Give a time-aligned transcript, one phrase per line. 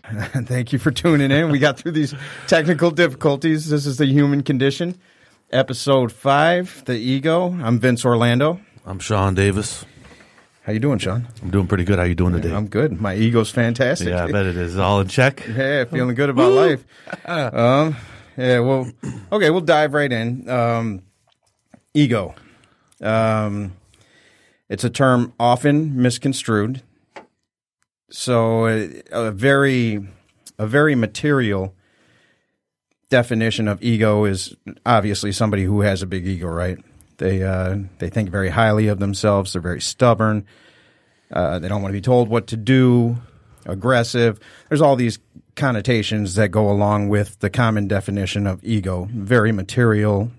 [0.47, 1.53] Thank you for tuning in.
[1.53, 2.13] We got through these
[2.49, 3.69] technical difficulties.
[3.69, 4.99] This is the human condition,
[5.53, 7.57] episode five, the ego.
[7.63, 8.59] I'm Vince Orlando.
[8.85, 9.87] I'm Sean Davis.
[10.65, 11.29] How you doing, Sean?
[11.41, 12.01] I'm doing pretty good.
[12.01, 12.53] How you doing today?
[12.53, 13.01] I'm good.
[13.01, 14.09] My ego's fantastic.
[14.09, 14.77] yeah, I bet it is.
[14.77, 15.47] All in check?
[15.47, 16.85] Yeah, feeling good about life.
[17.25, 17.95] Um,
[18.37, 18.91] yeah, well,
[19.31, 20.51] okay, we'll dive right in.
[20.51, 21.03] Um,
[21.95, 22.35] ego.
[23.01, 23.73] Um,
[24.69, 26.83] it's a term often misconstrued.
[28.11, 30.07] So a, a very,
[30.59, 31.75] a very material
[33.09, 36.79] definition of ego is obviously somebody who has a big ego, right?
[37.19, 39.53] They uh, they think very highly of themselves.
[39.53, 40.47] They're very stubborn.
[41.31, 43.19] Uh, they don't want to be told what to do.
[43.65, 44.41] Aggressive.
[44.69, 45.21] There's all these
[45.55, 49.09] connotations that go along with the common definition of ego.
[49.13, 50.33] Very material,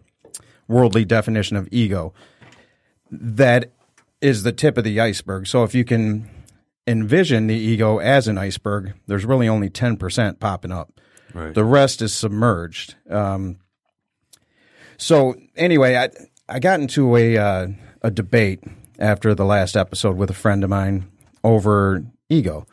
[0.67, 2.13] worldly definition of ego.
[3.12, 3.72] That
[4.22, 5.47] is the tip of the iceberg.
[5.47, 6.30] So if you can
[6.88, 11.00] envision the ego as an iceberg, there's really only 10% popping up.
[11.33, 11.53] Right.
[11.53, 12.95] The rest is submerged.
[13.09, 13.58] Um,
[14.97, 16.09] so anyway, I
[16.47, 17.67] I got into a uh,
[18.02, 18.64] a debate
[19.00, 21.11] after the last episode with a friend of mine
[21.44, 22.66] over ego.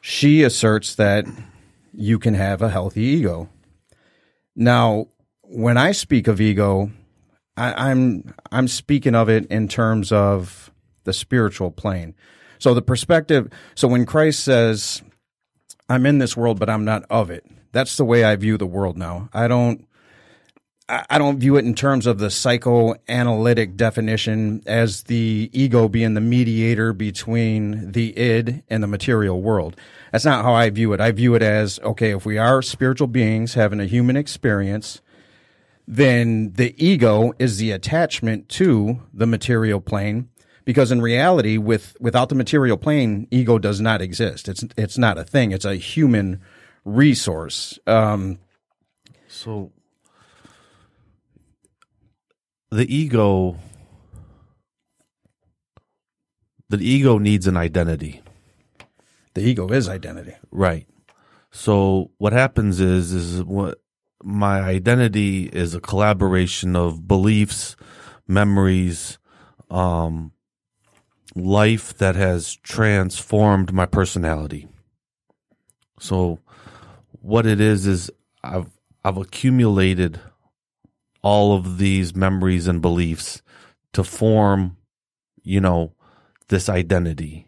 [0.00, 1.26] She asserts that
[1.92, 3.48] you can have a healthy ego.
[4.54, 5.06] Now,
[5.48, 6.90] when I speak of ego,
[7.56, 10.70] I, I'm I'm speaking of it in terms of
[11.04, 12.14] the spiritual plane.
[12.58, 13.50] So the perspective.
[13.74, 15.02] So when Christ says,
[15.88, 18.66] "I'm in this world, but I'm not of it," that's the way I view the
[18.66, 19.28] world now.
[19.32, 19.86] I don't.
[20.88, 26.14] I I don't view it in terms of the psychoanalytic definition as the ego being
[26.14, 29.76] the mediator between the id and the material world.
[30.12, 31.00] That's not how I view it.
[31.00, 35.00] I view it as okay, if we are spiritual beings having a human experience,
[35.90, 40.28] then the ego is the attachment to the material plane.
[40.66, 44.48] Because in reality, with without the material plane, ego does not exist.
[44.50, 45.50] It's it's not a thing.
[45.50, 46.42] It's a human
[46.84, 47.78] resource.
[47.86, 48.38] Um,
[49.28, 49.72] So
[52.70, 53.56] the ego
[56.68, 58.20] the ego needs an identity.
[59.32, 60.34] the ego is identity.
[60.50, 60.86] Right.
[61.50, 63.80] So what happens is is what
[64.22, 67.76] my identity is a collaboration of beliefs,
[68.26, 69.18] memories,
[69.70, 70.32] um
[71.34, 74.66] life that has transformed my personality.
[76.00, 76.40] So
[77.20, 78.10] what it is is
[78.42, 78.70] I've
[79.04, 80.20] I've accumulated
[81.22, 83.42] all of these memories and beliefs
[83.92, 84.76] to form,
[85.42, 85.92] you know,
[86.48, 87.46] this identity.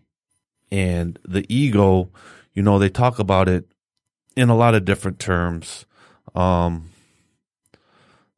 [0.72, 2.10] And the ego,
[2.54, 3.66] you know, they talk about it
[4.36, 5.86] in a lot of different terms.
[6.34, 6.91] Um,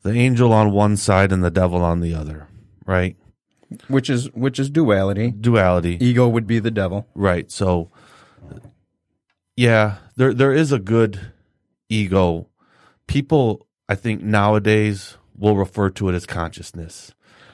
[0.03, 2.49] the angel on one side and the devil on the other,
[2.87, 3.17] right?
[3.89, 5.31] which is which is duality.
[5.31, 5.97] Duality.
[6.01, 7.07] Ego would be the devil.
[7.15, 7.51] Right.
[7.51, 7.91] So
[9.57, 11.21] yeah, there there is a good
[11.89, 12.49] ego.
[13.07, 17.13] People I think nowadays will refer to it as consciousness.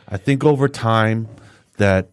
[0.08, 1.28] I think over time
[1.76, 2.10] that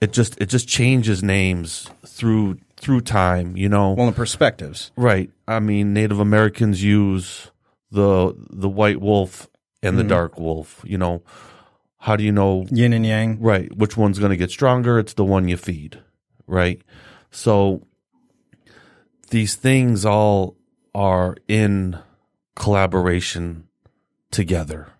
[0.00, 3.92] it just it just changes names through through time, you know.
[3.92, 4.90] Well, in perspectives.
[4.96, 5.30] right.
[5.46, 7.50] I mean Native Americans use
[7.92, 9.48] the the white wolf
[9.82, 10.08] and the mm-hmm.
[10.08, 11.22] dark wolf, you know.
[11.98, 13.40] How do you know Yin and yang.
[13.40, 13.72] Right.
[13.76, 14.98] Which one's going to get stronger?
[14.98, 16.00] It's the one you feed.
[16.48, 16.82] Right.
[17.30, 17.86] So
[19.30, 20.56] these things all
[20.94, 21.98] are in
[22.56, 23.68] collaboration
[24.32, 24.92] together.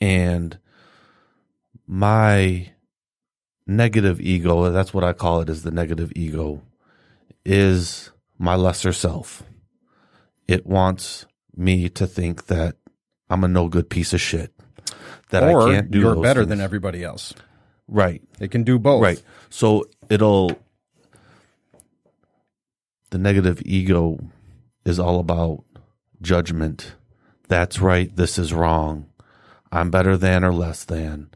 [0.00, 0.58] And
[1.86, 2.72] my
[3.66, 6.62] negative ego, that's what I call it, is the negative ego,
[7.44, 9.44] is my lesser self.
[10.46, 11.26] It wants
[11.58, 12.76] me to think that
[13.30, 14.52] I'm a no good piece of shit.
[15.30, 16.50] That or I can't do you're better things.
[16.50, 17.34] than everybody else.
[17.88, 18.22] Right.
[18.40, 19.02] It can do both.
[19.02, 19.22] Right.
[19.50, 20.58] So it'll
[23.10, 24.18] the negative ego
[24.84, 25.64] is all about
[26.20, 26.94] judgment.
[27.48, 29.06] That's right, this is wrong.
[29.70, 31.30] I'm better than or less than.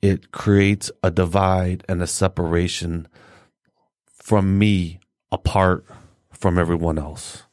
[0.00, 3.06] It creates a divide and a separation
[4.06, 4.98] from me
[5.30, 5.84] apart
[6.32, 7.44] from everyone else.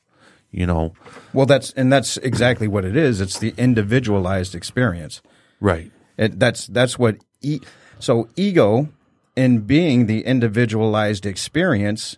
[0.51, 0.93] You know,
[1.33, 3.21] Well, that's and that's exactly what it is.
[3.21, 5.21] It's the individualized experience.
[5.59, 5.91] right.
[6.17, 7.61] It, that's that's what e-
[7.99, 8.89] so ego
[9.35, 12.17] in being the individualized experience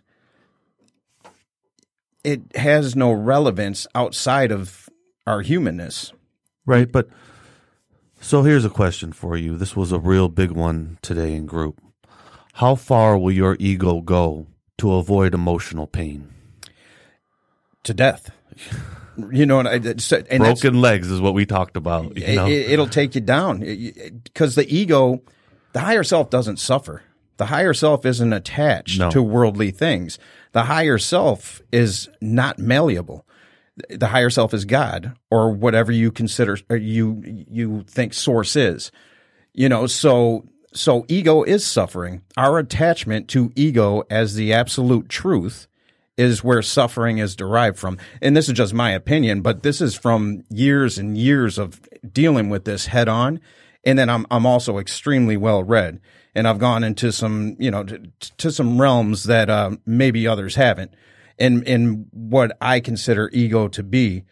[2.24, 4.90] it has no relevance outside of
[5.26, 6.14] our humanness.
[6.66, 7.10] Right, but
[8.20, 9.58] so here's a question for you.
[9.58, 11.82] This was a real big one today in group.
[12.54, 16.30] How far will your ego go to avoid emotional pain?
[17.84, 18.32] To death.
[19.18, 22.18] You know, and, I, and Broken legs is what we talked about.
[22.18, 22.48] You know?
[22.48, 25.22] it, will take you down because the ego,
[25.74, 27.04] the higher self doesn't suffer.
[27.38, 29.10] The higher self isn't attached No.
[29.12, 30.20] to worldly things.
[30.52, 33.26] The higher self is not malleable.
[33.90, 38.92] The higher self is God or whatever you consider you you think source is.
[39.54, 42.22] You know, so so ego is suffering.
[42.38, 45.68] Our attachment to ego as the absolute truth
[46.22, 47.98] is where suffering is derived from.
[48.22, 51.82] And this is just my opinion, but this is from years and years of
[52.14, 53.40] dealing with this head on.
[53.84, 56.00] And then I'm I'm also extremely well read,
[56.36, 58.00] and I've gone into some you know to,
[58.38, 60.94] to some realms that uh, maybe others haven't,
[61.40, 64.24] and, in what I consider ego to be.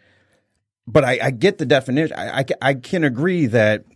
[0.86, 2.16] But I, I get the definition.
[2.16, 3.86] I, I I can agree that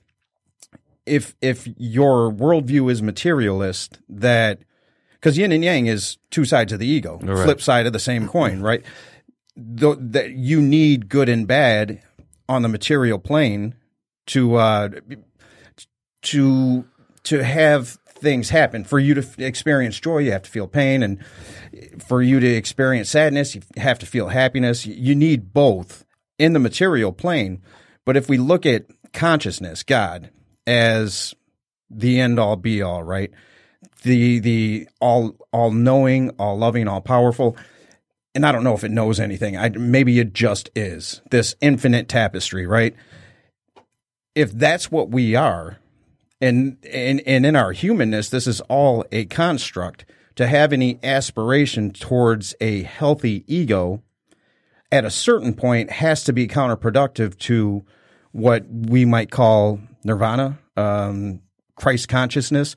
[1.06, 4.58] if if your worldview is materialist, that
[5.24, 7.44] because yin and yang is two sides of the ego, Right.
[7.44, 8.82] flip side of the same coin, right?
[9.56, 12.02] Th- that you need good and bad
[12.46, 13.74] on the material plane
[14.26, 14.88] to uh,
[16.24, 16.84] to
[17.22, 18.84] to have things happen.
[18.84, 21.18] For you to f- experience joy, you have to feel pain, and
[22.06, 24.84] for you to experience sadness, you have to feel happiness.
[24.84, 26.04] You need both
[26.38, 27.62] in the material plane.
[28.04, 28.84] But if we look at
[29.14, 30.28] consciousness, God,
[30.66, 31.34] as
[31.88, 33.30] the end all be all, right?
[34.04, 37.56] The the all all knowing, all loving, all powerful.
[38.34, 39.56] And I don't know if it knows anything.
[39.56, 42.94] I, maybe it just is this infinite tapestry, right?
[44.34, 45.78] If that's what we are,
[46.40, 50.04] and and and in our humanness, this is all a construct.
[50.36, 54.02] To have any aspiration towards a healthy ego,
[54.90, 57.84] at a certain point, has to be counterproductive to
[58.32, 61.40] what we might call nirvana, um,
[61.76, 62.74] Christ consciousness.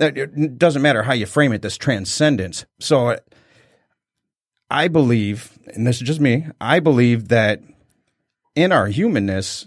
[0.00, 1.62] It- doesn't matter how you frame it.
[1.62, 2.64] This transcendence.
[2.80, 3.16] So,
[4.70, 6.46] I believe, and this is just me.
[6.60, 7.60] I believe that
[8.54, 9.66] in our humanness,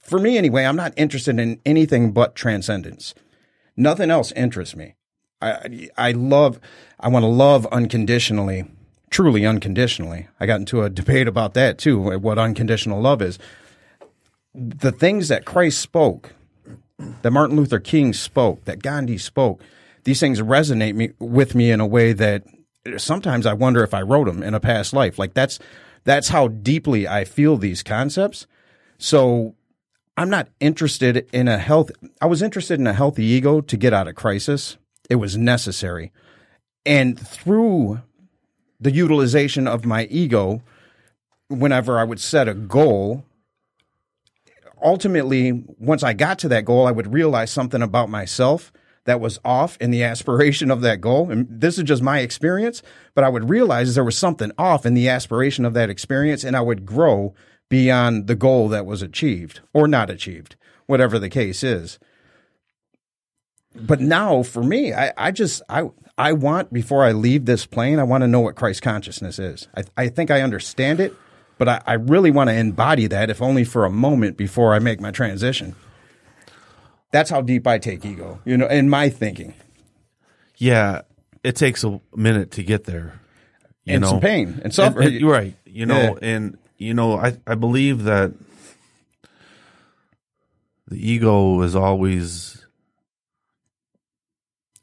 [0.00, 3.14] for me anyway, I'm not interested in anything but transcendence.
[3.76, 4.94] Nothing else interests me.
[5.40, 6.60] I I love
[7.00, 8.64] I want to love unconditionally,
[9.10, 10.28] truly unconditionally.
[10.40, 13.38] I got into a debate about that too, what unconditional love is.
[14.54, 16.34] The things that Christ spoke,
[17.22, 19.62] that Martin Luther King spoke, that Gandhi spoke,
[20.04, 22.44] these things resonate me with me in a way that
[22.96, 25.18] sometimes I wonder if I wrote them in a past life.
[25.18, 25.58] Like that's
[26.04, 28.46] that's how deeply I feel these concepts.
[28.98, 29.54] So
[30.16, 31.90] I'm not interested in a health.
[32.20, 34.76] I was interested in a healthy ego to get out of crisis.
[35.08, 36.12] It was necessary.
[36.84, 38.02] And through
[38.80, 40.62] the utilization of my ego,
[41.48, 43.24] whenever I would set a goal,
[44.82, 48.72] ultimately, once I got to that goal, I would realize something about myself
[49.04, 51.30] that was off in the aspiration of that goal.
[51.30, 52.82] And this is just my experience,
[53.14, 56.56] but I would realize there was something off in the aspiration of that experience, and
[56.56, 57.34] I would grow
[57.68, 60.56] beyond the goal that was achieved or not achieved,
[60.86, 61.98] whatever the case is.
[63.74, 65.88] But now for me, I, I just I
[66.18, 69.68] I want before I leave this plane, I want to know what Christ consciousness is.
[69.74, 71.14] I, I think I understand it,
[71.58, 74.78] but I, I really want to embody that, if only for a moment before I
[74.78, 75.74] make my transition.
[77.12, 79.54] That's how deep I take ego, you know, in my thinking.
[80.56, 81.02] yeah,
[81.44, 83.20] it takes a minute to get there.
[83.84, 85.08] You And know, some pain and And- suffering.
[85.08, 85.56] and- you're right.
[85.66, 86.28] You know, Yeah.
[86.36, 88.32] and you know, I I believe that
[90.88, 92.64] the ego is always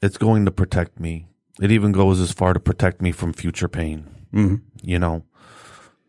[0.02, 1.26] it's going to protect me.
[1.60, 4.06] It even goes as far to protect me from future pain.
[4.32, 4.60] Mhm.
[4.82, 5.24] You know,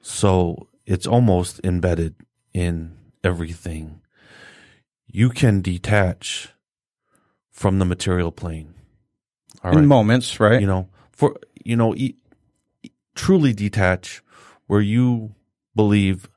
[0.02, 2.16] so it's almost embedded
[2.54, 4.02] in everything.
[5.08, 6.50] You can detach
[7.50, 8.74] from the material plane.
[9.64, 10.60] All in right moments, right?
[10.60, 12.16] you know for you know e-
[12.82, 14.24] e- truly detach
[14.68, 15.36] where you
[15.76, 16.28] believe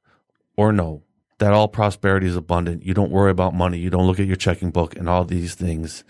[0.57, 1.03] or know
[1.39, 4.37] that all prosperity is abundant you don't worry about money you don't look at your
[4.37, 6.05] checking book and all these things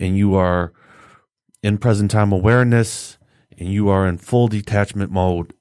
[0.00, 0.72] and you are
[1.62, 3.18] in present time awareness
[3.56, 5.54] and you are in full detachment mode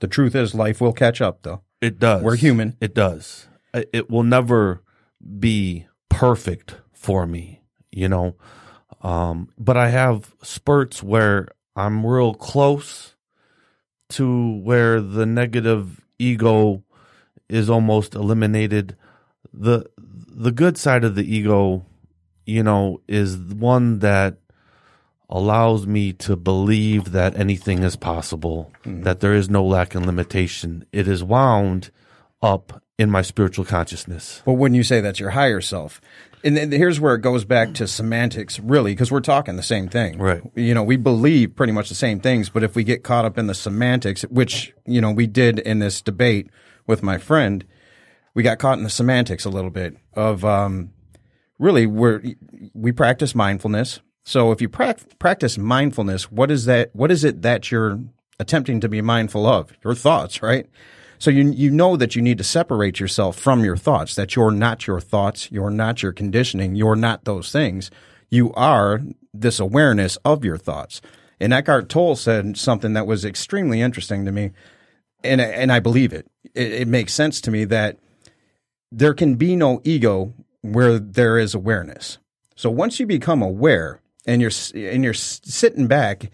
[0.00, 1.62] the truth is, life will catch up, though.
[1.80, 2.76] it does We're human.
[2.80, 4.82] it does it will never
[5.38, 7.60] be perfect for me
[7.92, 8.34] you know
[9.02, 13.14] um but i have spurts where i'm real close
[14.08, 16.82] to where the negative ego
[17.48, 18.96] is almost eliminated
[19.52, 21.84] the the good side of the ego
[22.44, 24.36] you know is one that
[25.30, 30.84] allows me to believe that anything is possible that there is no lack and limitation
[30.92, 31.90] it is wound
[32.42, 36.00] up in my spiritual consciousness But wouldn't you say that's your higher self?
[36.42, 39.88] And then here's where it goes back to semantics, really, because we're talking the same
[39.88, 40.18] thing.
[40.18, 40.42] Right.
[40.54, 43.36] You know, we believe pretty much the same things, but if we get caught up
[43.36, 46.48] in the semantics, which, you know, we did in this debate
[46.86, 47.64] with my friend,
[48.34, 50.92] we got caught in the semantics a little bit of, um,
[51.58, 52.22] really, we're,
[52.72, 54.00] we practice mindfulness.
[54.24, 56.90] So if you prac practice mindfulness, what is that?
[56.94, 58.00] What is it that you're
[58.38, 59.72] attempting to be mindful of?
[59.84, 60.66] Your thoughts, right?
[61.18, 64.14] So you you know that you need to separate yourself from your thoughts.
[64.14, 65.50] That you're not your thoughts.
[65.50, 66.74] You're not your conditioning.
[66.74, 67.90] You're not those things.
[68.30, 69.02] You are
[69.34, 71.00] this awareness of your thoughts.
[71.40, 74.52] And Eckhart Tolle said something that was extremely interesting to me,
[75.24, 76.26] and and I believe it.
[76.54, 77.98] It, it makes sense to me that
[78.92, 82.18] there can be no ego where there is awareness.
[82.56, 86.30] So once you become aware and you're and you're sitting back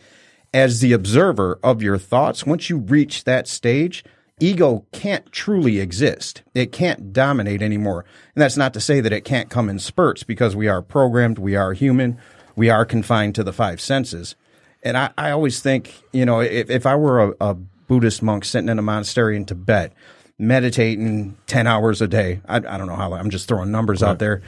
[0.52, 4.04] as the observer of your thoughts, once you reach that stage,
[4.40, 6.42] ego can't truly exist.
[6.54, 8.04] It can't dominate anymore.
[8.34, 11.38] And that's not to say that it can't come in spurts because we are programmed,
[11.38, 12.18] we are human,
[12.54, 14.34] we are confined to the five senses.
[14.82, 18.44] And I, I always think, you know, if, if I were a, a Buddhist monk
[18.44, 19.92] sitting in a monastery in Tibet,
[20.38, 24.10] meditating 10 hours a day, I, I don't know how, I'm just throwing numbers right.
[24.10, 24.42] out there.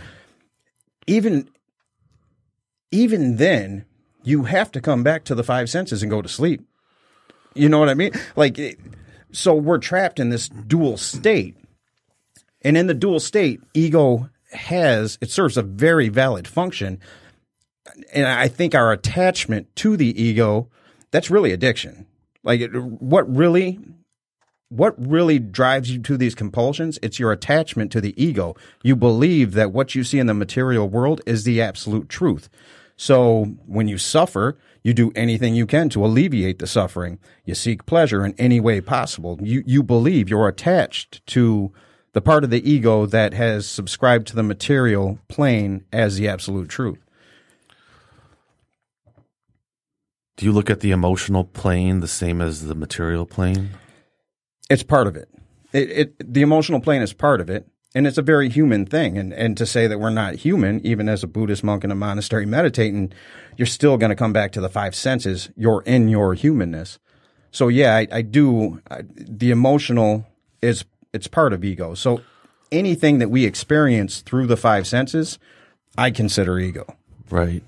[1.06, 1.48] Even,
[2.90, 3.84] even then,
[4.22, 6.62] you have to come back to the five senses and go to sleep.
[7.54, 8.12] You know what I mean?
[8.36, 8.78] Like,
[9.32, 11.56] so we're trapped in this dual state.
[12.62, 17.00] And in the dual state, ego has, it serves a very valid function.
[18.12, 20.68] And I think our attachment to the ego,
[21.10, 22.06] that's really addiction.
[22.42, 23.78] Like what really,
[24.68, 26.98] what really drives you to these compulsions?
[27.02, 28.54] It's your attachment to the ego.
[28.82, 32.48] You believe that what you see in the material world is the absolute truth.
[32.98, 37.20] So when you suffer, you do anything you can to alleviate the suffering.
[37.44, 39.38] You seek pleasure in any way possible.
[39.40, 41.72] You, you believe you're attached to
[42.12, 46.68] the part of the ego that has subscribed to the material plane as the absolute
[46.68, 46.98] truth.
[50.36, 53.70] Do you look at the emotional plane the same as the material plane?
[54.68, 55.28] It's part of it.
[55.72, 56.34] It, it.
[56.34, 59.16] The emotional plane is part of it and it's a very human thing.
[59.16, 61.94] And and to say that we're not human, even as a Buddhist monk in a
[61.94, 63.12] monastery meditating,
[63.56, 65.50] you're still going to come back to the five senses.
[65.56, 66.98] You're in your humanness.
[67.50, 68.80] So yeah, I, I do.
[68.90, 70.26] I, the emotional
[70.60, 71.94] is it's part of ego.
[71.94, 72.20] So
[72.70, 75.38] anything that we experience through the five senses,
[75.96, 76.86] I consider ego.
[77.30, 77.62] Right.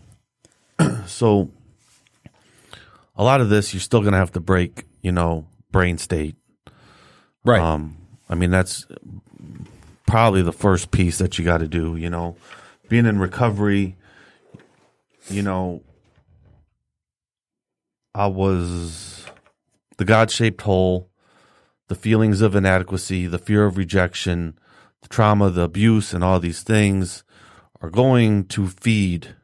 [1.06, 1.50] so
[3.16, 4.84] a lot of this you're still going to have to break.
[5.00, 6.36] You know, brain state.
[7.42, 7.60] Right.
[7.60, 7.96] Um,
[8.28, 8.86] I mean that's
[10.10, 11.96] probably the first piece that you got to do.
[11.96, 12.36] You know,
[12.88, 13.96] being in recovery,
[15.28, 15.82] you know,
[18.14, 19.24] I was
[19.96, 21.08] the God shaped hole,
[21.88, 24.58] the feelings of inadequacy, the fear of rejection,
[25.02, 27.22] the trauma, the abuse, and all these things
[27.80, 29.34] are going to feed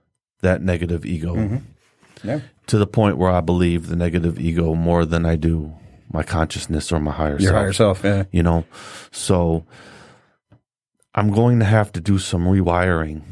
[0.40, 1.34] that negative ego.
[1.34, 2.28] Mm-hmm.
[2.28, 2.40] Yeah.
[2.66, 5.74] To the point where I believe the negative ego more than I do
[6.12, 7.54] my consciousness or my higher Your self.
[7.54, 8.24] higher self, yeah.
[8.32, 8.64] You know,
[9.12, 9.64] so
[11.16, 13.22] I'm going to have to do some rewiring,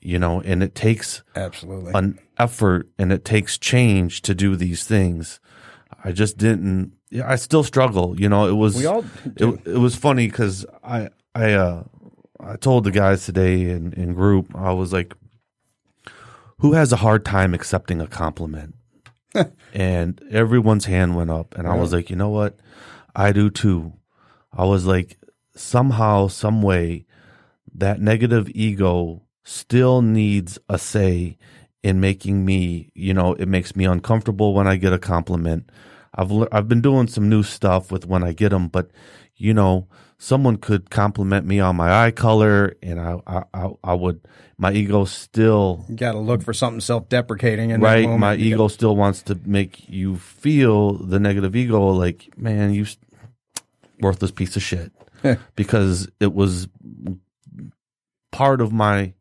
[0.00, 4.84] you know, and it takes absolutely an effort and it takes change to do these
[4.84, 5.40] things.
[6.04, 6.92] I just didn't.
[7.10, 8.18] Yeah, I still struggle.
[8.20, 9.04] You know, it was we all
[9.36, 11.84] it, it was funny because I I uh
[12.40, 15.14] I told the guys today in in group I was like,
[16.58, 18.74] who has a hard time accepting a compliment?
[19.72, 22.58] and everyone's hand went up, and I was like, you know what,
[23.14, 23.94] I do too.
[24.52, 25.16] I was like,
[25.54, 27.06] somehow, some way,
[27.74, 31.36] that negative ego still needs a say
[31.82, 35.70] in making me, you know, it makes me uncomfortable when I get a compliment.
[36.14, 38.90] I've I've been doing some new stuff with when I get them, but
[39.36, 39.88] you know,
[40.18, 44.20] someone could compliment me on my eye color, and I I I would
[44.58, 47.80] my ego still got to look for something self-deprecating.
[47.80, 48.74] right, my ego gotta...
[48.74, 52.86] still wants to make you feel the negative ego, like man, you
[54.00, 54.92] worthless piece of shit,
[55.56, 56.68] because it was
[58.32, 59.14] part of my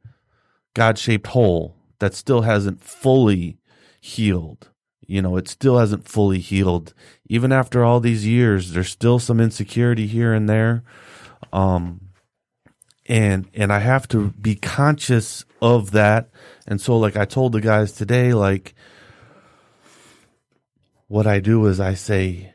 [0.74, 3.60] God shaped hole that still hasn't fully
[4.00, 4.70] healed.
[5.06, 6.94] You know, it still hasn't fully healed.
[7.28, 10.84] Even after all these years, there's still some insecurity here and there.
[11.54, 12.02] Um,
[13.08, 16.30] and and I have to be conscious of that.
[16.66, 18.74] And so like I told the guys today, like
[21.08, 22.54] what I do is I say,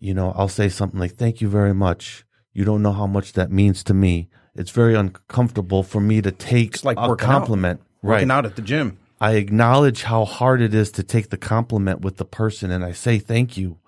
[0.00, 2.24] you know, I'll say something like, Thank you very much.
[2.52, 6.30] You don't know how much that means to me it's very uncomfortable for me to
[6.30, 7.80] take it's like a compliment.
[7.80, 7.86] Out.
[8.02, 8.98] Working out at the gym.
[9.20, 12.90] I acknowledge how hard it is to take the compliment with the person, and I
[12.90, 13.78] say thank you.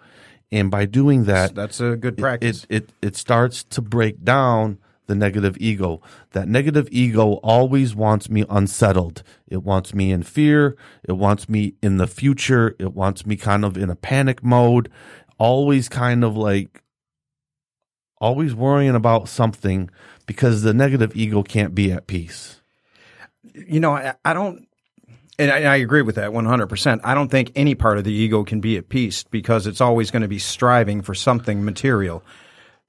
[0.53, 2.65] And by doing that, that's a good practice.
[2.69, 6.01] It it, it starts to break down the negative ego.
[6.31, 9.25] That negative ego always wants me unsettled.
[9.49, 10.77] It wants me in fear.
[11.03, 12.77] It wants me in the future.
[12.79, 14.89] It wants me kind of in a panic mode,
[15.37, 16.84] always kind of like
[18.19, 19.91] always worrying about something
[20.27, 22.61] because the negative ego can't be at peace.
[23.55, 24.67] You know, I, I don't,
[25.39, 27.01] and I, I agree with that 100%.
[27.05, 30.11] I don't think any part of the ego can be at peace because it's always
[30.11, 32.23] going to be striving for something material.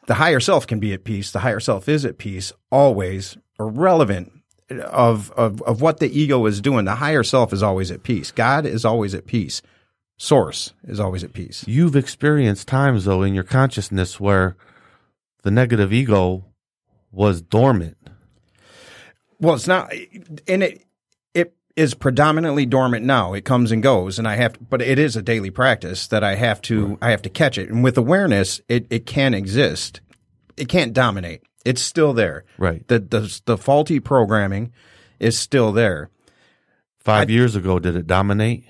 [0.07, 1.31] The higher self can be at peace.
[1.31, 4.31] The higher self is at peace, always irrelevant
[4.69, 6.85] of, of, of what the ego is doing.
[6.85, 8.31] The higher self is always at peace.
[8.31, 9.61] God is always at peace.
[10.17, 11.65] Source is always at peace.
[11.67, 14.55] You've experienced times though in your consciousness where
[15.45, 16.43] the negative ego
[17.11, 17.97] was dormant.
[19.39, 19.93] Well, it's not,
[20.47, 20.83] and it
[21.35, 23.33] it is predominantly dormant now.
[23.33, 26.23] It comes and goes, and I have, to, but it is a daily practice that
[26.23, 26.97] I have to right.
[27.03, 27.69] I have to catch it.
[27.69, 30.01] And with awareness, it it can exist.
[30.57, 31.43] It can't dominate.
[31.63, 32.43] It's still there.
[32.57, 32.85] Right.
[32.87, 34.73] The the the faulty programming
[35.19, 36.09] is still there.
[36.97, 38.65] Five I, years ago, did it dominate?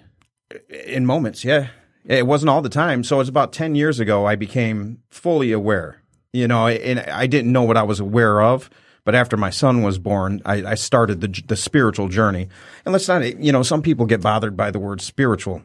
[0.86, 1.70] In moments, yeah.
[2.04, 3.06] It wasn't all the time.
[3.06, 6.02] So it's about ten years ago I became fully aware.
[6.36, 8.70] You know, and I didn't know what I was aware of
[9.06, 12.50] but after my son was born, I, I started the, the spiritual journey.
[12.84, 15.62] And let's not, you know, some people get bothered by the word spiritual.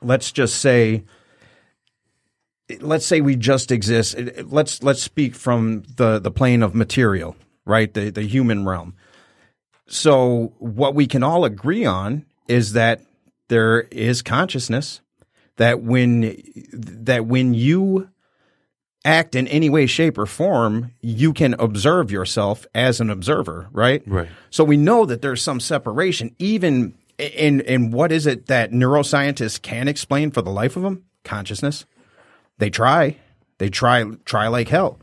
[0.00, 1.02] Let's just say,
[2.80, 4.16] let's say we just exist.
[4.44, 7.92] Let's let's speak from the the plane of material, right?
[7.92, 8.94] The the human realm.
[9.88, 13.02] So what we can all agree on is that
[13.48, 15.00] there is consciousness
[15.56, 16.40] that when
[16.72, 18.09] that when you
[19.04, 24.02] act in any way, shape, or form, you can observe yourself as an observer, right?
[24.06, 24.28] Right.
[24.50, 29.60] So we know that there's some separation, even in in what is it that neuroscientists
[29.60, 31.04] can explain for the life of them?
[31.24, 31.84] Consciousness.
[32.58, 33.16] They try,
[33.58, 34.98] they try, try like hell,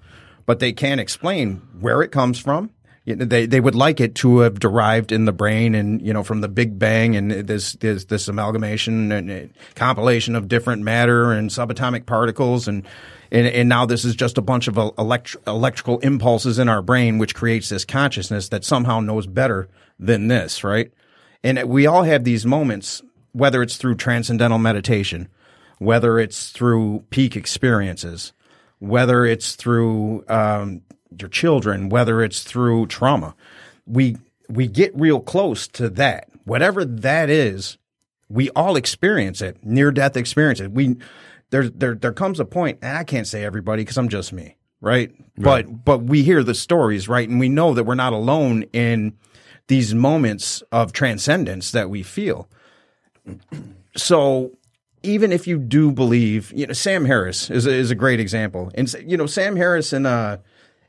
[0.46, 2.72] but they can't explain where it comes from.
[3.08, 6.42] They they would like it to have derived in the brain and you know from
[6.42, 12.06] the Big Bang and this this this amalgamation and compilation of different matter and subatomic
[12.06, 12.86] particles and
[13.32, 17.18] and, and now this is just a bunch of elect- electrical impulses in our brain,
[17.18, 19.68] which creates this consciousness that somehow knows better
[20.00, 20.92] than this, right?
[21.44, 25.27] And we all have these moments, whether it's through transcendental meditation,
[25.79, 28.34] whether it's through peak experiences,
[28.79, 30.81] whether it's through um,
[31.22, 33.36] your children, whether it's through trauma.
[33.86, 34.18] We
[34.50, 36.30] we get real close to that.
[36.46, 37.77] Whatever that is,
[38.30, 39.64] we all experience it.
[39.64, 40.70] Near death experiences.
[40.70, 40.98] We
[41.50, 44.56] there there there comes a point, and I can't say everybody because I'm just me,
[44.82, 45.12] right?
[45.38, 45.66] right?
[45.66, 49.18] But but we hear the stories, right, and we know that we're not alone in
[49.68, 52.50] these moments of transcendence that we feel.
[53.96, 54.51] So
[55.03, 58.72] even if you do believe, you know, Sam Harris is a, is a great example,
[58.75, 60.38] and you know, Sam Harris and uh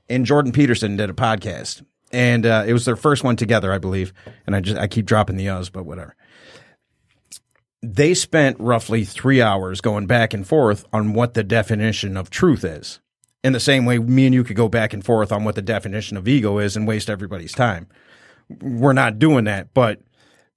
[0.08, 3.78] and Jordan Peterson did a podcast, and uh, it was their first one together, I
[3.78, 4.12] believe.
[4.46, 6.14] And I just I keep dropping the us, but whatever
[7.82, 12.64] they spent roughly three hours going back and forth on what the definition of truth
[12.64, 13.00] is.
[13.44, 15.62] In the same way, me and you could go back and forth on what the
[15.62, 17.86] definition of ego is and waste everybody's time.
[18.60, 20.00] We're not doing that, but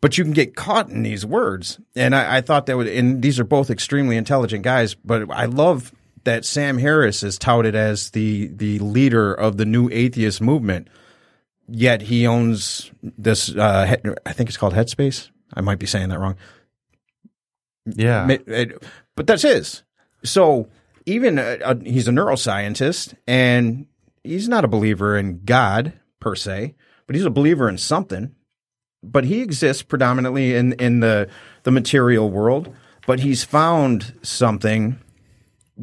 [0.02, 1.80] but you can get caught in these words.
[1.96, 5.46] And I, I thought that would, and these are both extremely intelligent guys, but I
[5.46, 10.88] love that Sam Harris is touted as the the leader of the new atheist movement.
[11.68, 13.56] Yet he owns this.
[13.56, 15.30] Uh, I think it's called Headspace.
[15.54, 16.38] I might be saying that wrong
[17.86, 18.36] yeah.
[19.16, 19.84] But that's his.
[20.24, 20.70] So
[21.06, 23.88] even uh, uh, he's a neuroscientist and
[24.24, 26.76] he's not a believer in God per se,
[27.08, 28.36] but he's a believer in something.
[29.04, 31.28] But he exists predominantly in, in the,
[31.64, 32.74] the material world,
[33.08, 35.00] but he's found something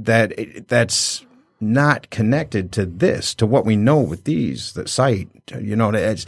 [0.05, 1.25] that that's
[1.61, 6.25] not connected to this, to what we know with these, the sight, you know, it's,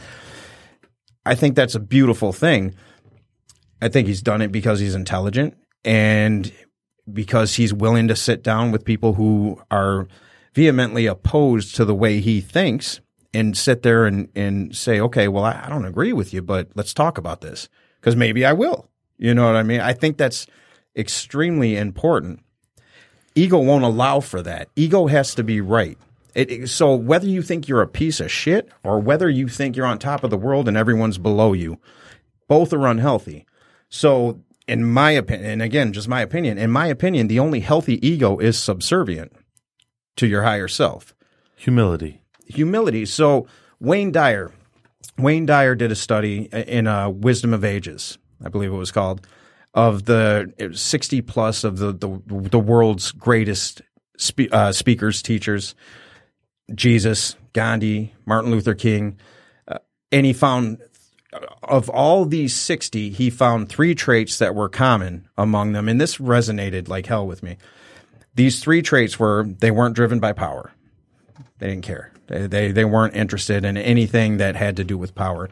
[1.25, 2.75] I think that's a beautiful thing.
[3.81, 6.53] I think he's done it because he's intelligent and
[7.13, 10.09] because he's willing to sit down with people who are
[10.55, 13.01] vehemently opposed to the way he thinks
[13.33, 16.69] and sit there and, and say, okay, well, I, I don't agree with you, but
[16.75, 17.69] let's talk about this
[18.01, 18.89] because maybe I will.
[19.17, 19.81] You know what I mean?
[19.81, 20.47] I think that's
[20.97, 22.41] extremely important.
[23.41, 24.69] Ego won't allow for that.
[24.77, 25.97] Ego has to be right.
[26.35, 29.87] It, so whether you think you're a piece of shit or whether you think you're
[29.87, 31.79] on top of the world and everyone's below you,
[32.49, 33.47] both are unhealthy.
[33.89, 38.07] So in my opinion, and again, just my opinion, in my opinion, the only healthy
[38.07, 39.33] ego is subservient
[40.17, 41.15] to your higher self.
[41.57, 42.21] Humility.
[42.47, 43.07] Humility.
[43.07, 43.47] So
[43.81, 44.53] Wayne Dyer,
[45.17, 49.27] Wayne Dyer did a study in uh, Wisdom of Ages, I believe it was called,
[49.75, 53.83] of the 60 plus of the, the, the world's greatest
[54.17, 55.75] spe- uh, speakers, teachers,
[56.75, 59.19] Jesus, Gandhi, Martin Luther King,
[59.69, 59.79] uh,
[60.13, 60.79] and he found
[61.63, 65.89] of all these 60, he found three traits that were common among them.
[65.89, 67.57] And this resonated like hell with me.
[68.35, 70.73] These three traits were they weren't driven by power.
[71.59, 72.13] They didn't care.
[72.27, 75.49] They, they, they weren't interested in anything that had to do with power.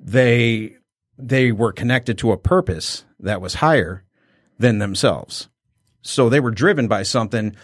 [0.00, 0.76] They,
[1.16, 4.04] they were connected to a purpose that was higher
[4.58, 5.48] than themselves.
[6.02, 7.56] So they were driven by something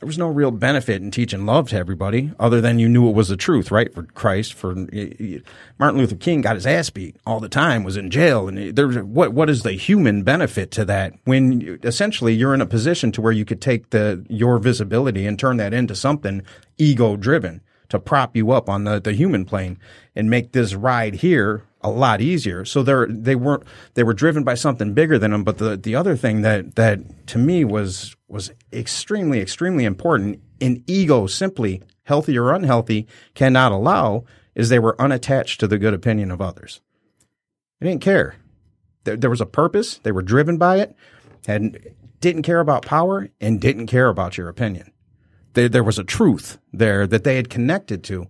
[0.00, 3.14] there was no real benefit in teaching love to everybody other than you knew it
[3.14, 3.92] was the truth, right?
[3.92, 8.10] For Christ, for Martin Luther King got his ass beat all the time, was in
[8.10, 8.46] jail.
[8.46, 12.60] And there's what, what is the human benefit to that when you, essentially you're in
[12.60, 16.42] a position to where you could take the, your visibility and turn that into something
[16.76, 19.78] ego driven to prop you up on the, the human plane
[20.14, 22.64] and make this ride here a lot easier.
[22.64, 25.44] So they're they weren't they were driven by something bigger than them.
[25.44, 30.82] But the the other thing that that to me was was extremely extremely important in
[30.86, 36.30] ego simply healthy or unhealthy cannot allow is they were unattached to the good opinion
[36.30, 36.80] of others.
[37.80, 38.36] They didn't care.
[39.04, 39.98] There, there was a purpose.
[39.98, 40.96] They were driven by it,
[41.46, 41.78] and
[42.20, 44.90] didn't care about power and didn't care about your opinion.
[45.52, 48.26] There, there was a truth there that they had connected to.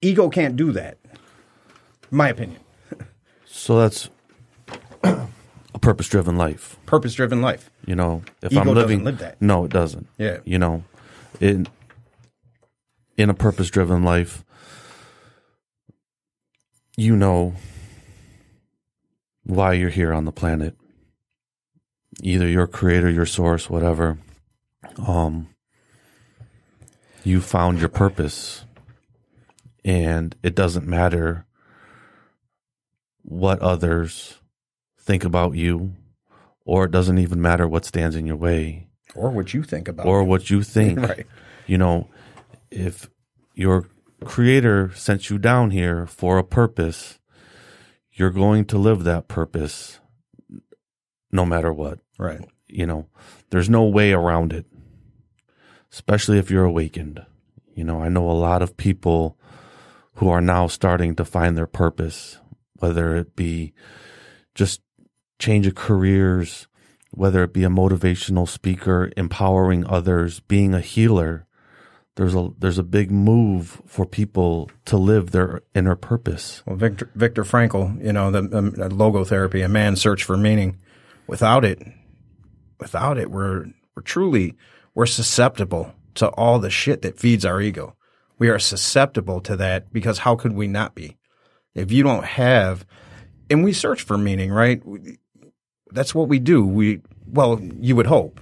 [0.00, 0.98] Ego can't do that
[2.12, 2.60] my opinion.
[3.46, 4.08] So that's
[5.02, 6.76] a purpose driven life.
[6.86, 7.70] Purpose driven life.
[7.86, 9.40] You know, if Ego I'm living, live that.
[9.42, 10.06] no, it doesn't.
[10.18, 10.38] Yeah.
[10.44, 10.84] You know,
[11.40, 11.66] in
[13.16, 14.44] in a purpose driven life,
[16.96, 17.54] you know
[19.44, 20.76] why you're here on the planet.
[22.22, 24.18] Either your creator, your source, whatever.
[25.06, 25.48] Um,
[27.24, 28.64] you found your purpose,
[29.84, 31.46] and it doesn't matter
[33.22, 34.38] what others
[34.98, 35.94] think about you,
[36.64, 40.06] or it doesn't even matter what stands in your way, Or what you think about
[40.06, 40.98] or what you think.
[41.08, 41.26] Right.
[41.66, 42.08] You know,
[42.70, 43.08] if
[43.54, 43.88] your
[44.24, 47.18] creator sent you down here for a purpose,
[48.12, 50.00] you're going to live that purpose
[51.30, 51.98] no matter what.
[52.18, 52.44] Right.
[52.68, 53.06] You know,
[53.50, 54.66] there's no way around it,
[55.92, 57.24] especially if you're awakened.
[57.74, 59.38] You know, I know a lot of people
[60.14, 62.38] who are now starting to find their purpose,
[62.82, 63.72] whether it be
[64.56, 64.82] just
[65.38, 66.66] change of careers,
[67.12, 71.46] whether it be a motivational speaker, empowering others, being a healer.
[72.16, 76.62] There's a there's a big move for people to live their inner purpose.
[76.66, 80.76] Well, Viktor, Viktor Frankl, you know, the um, logotherapy, a man's search for meaning.
[81.26, 81.80] Without it,
[82.78, 83.66] without it, we're
[83.96, 84.56] we're truly
[84.94, 87.96] we're susceptible to all the shit that feeds our ego.
[88.38, 91.16] We are susceptible to that because how could we not be?
[91.74, 92.86] If you don't have,
[93.50, 94.82] and we search for meaning, right?
[95.90, 96.64] That's what we do.
[96.64, 98.40] We well, you would hope.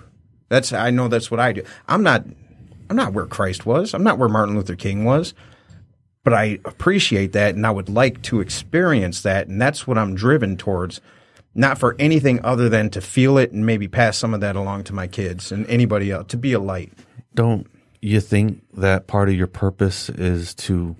[0.49, 1.62] That's I know that's what I do.
[1.88, 2.25] I'm not
[2.88, 3.95] I'm not where Christ was.
[3.95, 5.35] I'm not where Martin Luther King was
[6.23, 9.49] but I appreciate that and I would like to experience that.
[9.49, 11.01] And that's what I'm driven towards,
[11.55, 14.85] not for anything other than to feel it and maybe pass some of that along
[14.85, 16.93] to my kids and anybody else to be a light.
[17.35, 17.66] Don't
[18.03, 20.97] you think that part of your purpose is to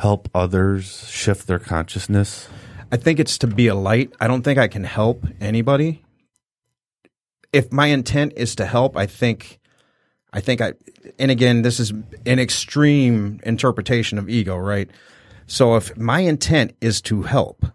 [0.00, 2.48] help others shift their consciousness?
[2.90, 4.10] I think it's to be a light.
[4.18, 6.02] I don't think I can help anybody.
[7.52, 9.60] If my intent is to help, I think,
[10.32, 10.72] I think I,
[11.18, 11.90] and again, this is
[12.24, 14.88] an extreme interpretation of ego, right?
[15.46, 17.66] So if my intent is to help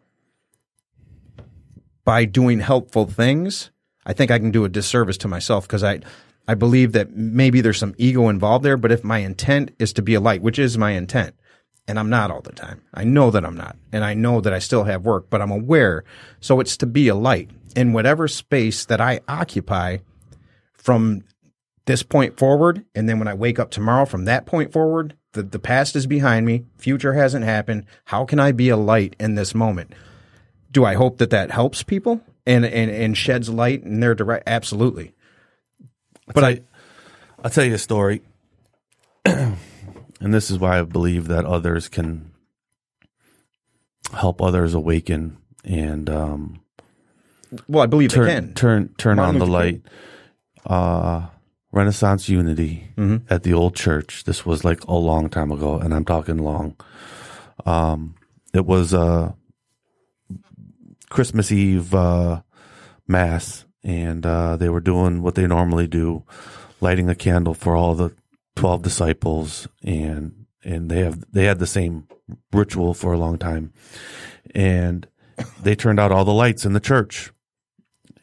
[2.05, 3.69] by doing helpful things,
[4.03, 5.99] I think I can do a disservice to myself because I,
[6.47, 8.77] I believe that maybe there's some ego involved there.
[8.77, 11.35] But if my intent is to be a light, which is my intent,
[11.87, 12.81] and I'm not all the time.
[12.93, 13.75] I know that I'm not.
[13.91, 16.03] And I know that I still have work, but I'm aware.
[16.39, 19.97] So it's to be a light in whatever space that I occupy
[20.73, 21.23] from
[21.85, 22.85] this point forward.
[22.95, 26.07] And then when I wake up tomorrow from that point forward, the, the past is
[26.07, 26.65] behind me.
[26.77, 27.85] Future hasn't happened.
[28.05, 29.93] How can I be a light in this moment?
[30.71, 34.43] Do I hope that that helps people and, and, and sheds light in their direct?
[34.47, 35.13] Absolutely.
[36.33, 36.61] But I,
[37.43, 38.21] I'll tell you a story,
[40.21, 42.31] and this is why I believe that others can
[44.13, 46.59] help others awaken and um,
[47.67, 48.53] Well, I believe they turn can.
[48.53, 49.81] turn turn Martin on the light.
[50.65, 51.27] Uh,
[51.71, 53.25] Renaissance Unity Mm-hmm.
[53.33, 54.23] at the old church.
[54.23, 56.75] This was like a long time ago, and I'm talking long.
[57.65, 58.15] Um,
[58.53, 59.33] it was uh,
[61.09, 62.41] Christmas Eve uh,
[63.07, 66.23] mass, and uh, they were doing what they normally do,
[66.79, 68.11] lighting a candle for all the
[68.55, 72.07] twelve disciples, and and they have they had the same
[72.51, 73.73] ritual for a long time,
[74.53, 75.07] and
[75.61, 77.31] they turned out all the lights in the church,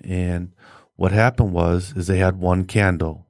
[0.02, 0.52] and
[0.96, 3.26] what happened was is they had one candle,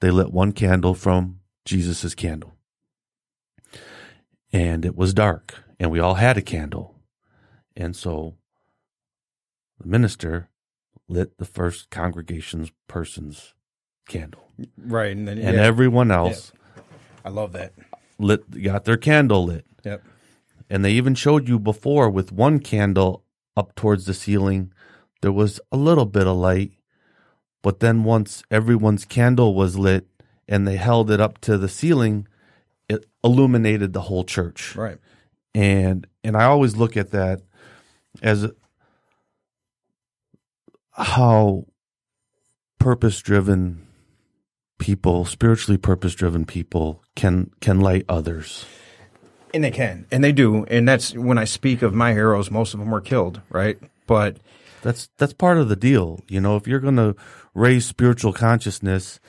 [0.00, 2.54] they lit one candle from Jesus's candle,
[4.52, 6.94] and it was dark and we all had a candle.
[7.74, 8.36] And so
[9.80, 10.50] the minister
[11.08, 13.54] lit the first congregation's person's
[14.06, 14.49] candle.
[14.78, 16.52] Right, and then And yeah, everyone else
[17.24, 17.72] I love that.
[18.18, 19.66] lit got their candle lit.
[19.84, 20.02] Yep.
[20.68, 23.24] And they even showed you before with one candle
[23.56, 24.72] up towards the ceiling,
[25.20, 26.72] there was a little bit of light.
[27.62, 30.06] But then once everyone's candle was lit
[30.48, 32.26] and they held it up to the ceiling,
[32.88, 34.74] it illuminated the whole church.
[34.76, 34.98] Right.
[35.54, 37.42] And and I always look at that
[38.22, 38.46] as
[40.92, 41.66] how
[42.78, 43.86] purpose driven
[44.80, 48.64] people, spiritually purpose driven people can can light others.
[49.54, 52.50] And they can, and they do, and that's when I speak of my heroes.
[52.50, 53.78] Most of them were killed, right?
[54.06, 54.38] But
[54.82, 56.20] That's that's part of the deal.
[56.28, 57.14] You know, if you're going to
[57.54, 59.20] raise spiritual consciousness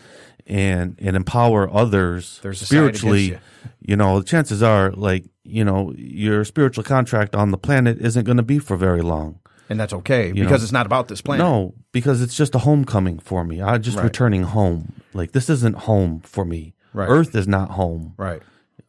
[0.48, 3.40] and and empower others There's spiritually, you.
[3.82, 8.24] you know, the chances are like, you know, your spiritual contract on the planet isn't
[8.24, 9.41] going to be for very long.
[9.72, 10.66] And that's okay You because know.
[10.66, 11.44] it's not about this planet.
[11.46, 13.62] No, because it's just a homecoming for me.
[13.62, 14.04] I'm just Right.
[14.04, 14.94] returning home.
[15.14, 16.74] Like this isn't home for me.
[16.94, 17.08] Right.
[17.10, 18.14] Earth is not home.
[18.18, 18.42] Right.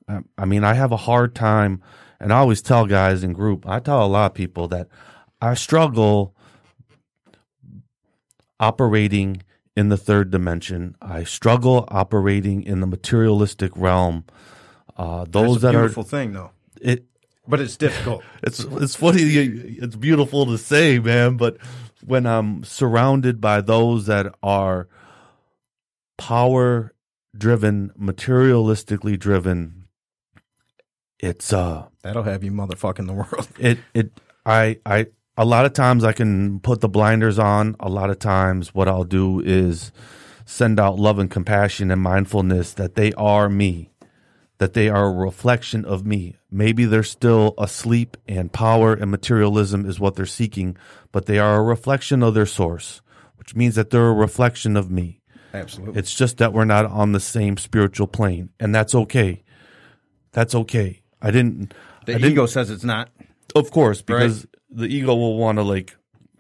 [0.09, 1.81] I, I mean, I have a hard time,
[2.21, 3.67] and I always tell guys in group.
[3.67, 4.89] I tell a lot of people that
[5.41, 6.35] I struggle
[8.61, 9.43] operating
[9.77, 10.97] in the third dimension.
[11.01, 14.25] I struggle operating in the materialistic realm.
[14.97, 16.51] Uh, those That's a that are beautiful thing, though.
[16.81, 17.05] it,
[17.47, 18.23] But it's difficult.
[18.43, 19.23] it's it's funny.
[19.23, 21.37] It's beautiful to say, man.
[21.37, 21.59] But
[22.05, 24.89] when I'm surrounded by those that are
[26.19, 26.93] power
[27.37, 29.89] driven, materialistically driven,
[31.19, 33.49] it's uh, That'll have you motherfucking the world.
[33.59, 34.13] it it
[34.45, 37.77] I I a lot of times I can put the blinders on.
[37.81, 39.93] A lot of times, what I'll do is
[40.45, 43.92] send out love and compassion and mindfulness that they are me
[44.63, 46.37] that they are a reflection of me.
[46.49, 50.77] Maybe they're still asleep and power and materialism is what they're seeking,
[51.11, 53.01] but they are a reflection of their source,
[53.39, 55.21] which means that they're a reflection of me.
[55.53, 55.99] Absolutely.
[55.99, 59.43] It's just that we're not on the same spiritual plane, and that's okay.
[60.31, 61.03] That's okay.
[61.21, 61.75] I didn't.
[62.07, 63.11] the I didn't- ego says it's not.
[63.57, 65.91] of course, because the ego will want to like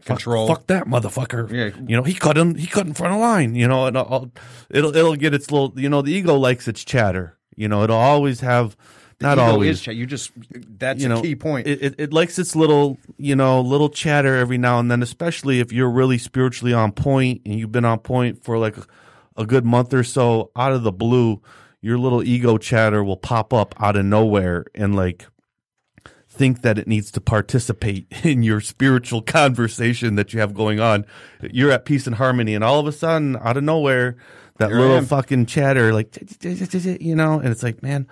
[0.01, 0.47] fuck- Control.
[0.47, 1.51] Fuck, that motherfucker.
[1.51, 1.77] Yeah.
[1.89, 2.55] You know, he cut him.
[2.55, 3.57] He cut in front of line.
[3.57, 4.31] You know, and I'll,
[4.71, 5.73] it'll it'll get its little.
[5.77, 7.37] You know, the ego likes its chatter.
[7.57, 8.77] You know, it'll always have.
[9.21, 9.87] Not always.
[9.87, 10.33] is you just
[10.79, 11.69] that's you know, a key point.
[11.69, 15.61] It, it it likes its little you know little chatter every now and then, especially
[15.61, 18.77] if you're really spiritually on point and you've been on point for like
[19.37, 20.51] a good month or so.
[20.57, 21.41] Out of the blue,
[21.81, 25.27] your little ego chatter will pop up out of nowhere and like
[26.33, 31.05] think that it needs to participate in your spiritual conversation that you have going on.
[31.43, 34.17] You're at peace and harmony, and all of a sudden, out of nowhere,
[34.62, 36.16] that Here little fucking chatter, like
[37.01, 38.07] you know, and it's like, man,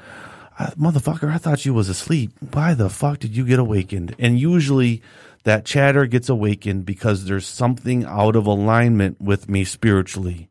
[0.59, 2.33] I, motherfucker, I thought you was asleep.
[2.53, 4.15] Why the fuck did you get awakened?
[4.19, 5.03] And usually,
[5.45, 10.51] that chatter gets awakened because there's something out of alignment with me spiritually.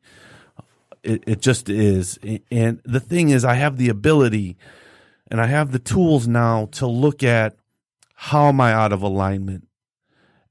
[1.04, 2.18] It, it just is.
[2.52, 4.58] And the thing is, I have the ability
[5.30, 7.56] and I have the tools now to look at
[8.16, 9.68] how am I out of alignment?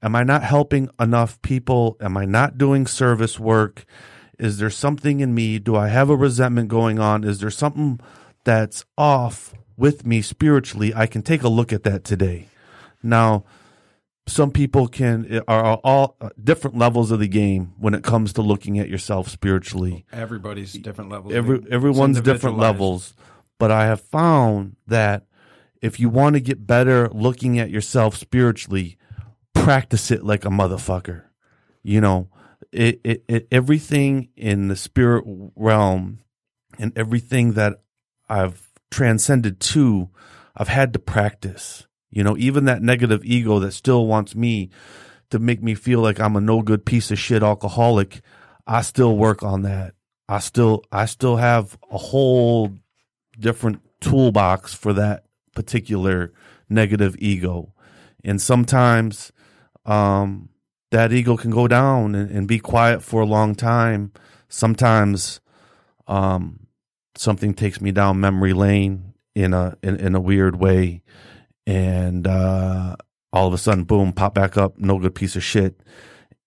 [0.01, 1.97] Am I not helping enough people?
[1.99, 3.85] Am I not doing service work?
[4.39, 5.59] Is there something in me?
[5.59, 7.23] Do I have a resentment going on?
[7.23, 7.99] Is there something
[8.45, 10.93] that's off with me spiritually?
[10.95, 12.47] I can take a look at that today.
[13.03, 13.43] Now,
[14.27, 18.77] some people can are all different levels of the game when it comes to looking
[18.79, 21.33] at yourself spiritually Everybody's different levels.
[21.33, 23.15] every everyone's different levels
[23.57, 25.25] but i have found that
[25.81, 28.97] if you want to get better looking at yourself spiritually
[29.55, 31.23] practice it like a motherfucker
[31.81, 32.29] you know
[32.71, 35.23] it, it, it everything in the spirit
[35.55, 36.19] realm
[36.77, 37.81] and everything that
[38.29, 40.09] i've transcended to
[40.55, 41.85] i've had to practice.
[42.11, 44.69] You know even that negative ego that still wants me
[45.29, 48.21] to make me feel like i'm a no good piece of shit alcoholic
[48.65, 49.93] i still work on that.
[50.27, 52.75] I still i still have a whole
[53.39, 56.31] different toolbox for that particular
[56.69, 57.73] negative ego.
[58.23, 59.31] And sometimes
[59.85, 60.49] um
[60.91, 64.11] that ego can go down and, and be quiet for a long time.
[64.47, 65.39] Sometimes
[66.07, 66.67] um
[67.15, 71.03] something takes me down memory lane in a in, in a weird way.
[71.67, 72.95] And uh
[73.31, 75.81] all of a sudden boom pop back up no good piece of shit.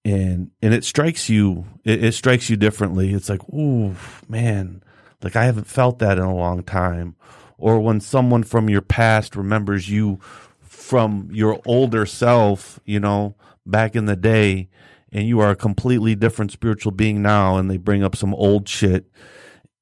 [0.05, 3.13] And and it strikes you it, it strikes you differently.
[3.13, 3.95] It's like ooh
[4.29, 4.83] man
[5.23, 7.15] like i haven't felt that in a long time.
[7.59, 10.19] Or when someone from your past remembers you
[10.61, 14.69] from your older self you know back in the day
[15.13, 18.69] and you are a completely different spiritual being now and they bring up some old
[18.69, 19.07] shit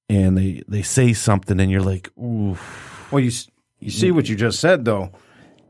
[0.09, 2.57] and they they say something and you're like ooh
[3.11, 3.31] Well, you
[3.81, 5.11] You see what you just said, though,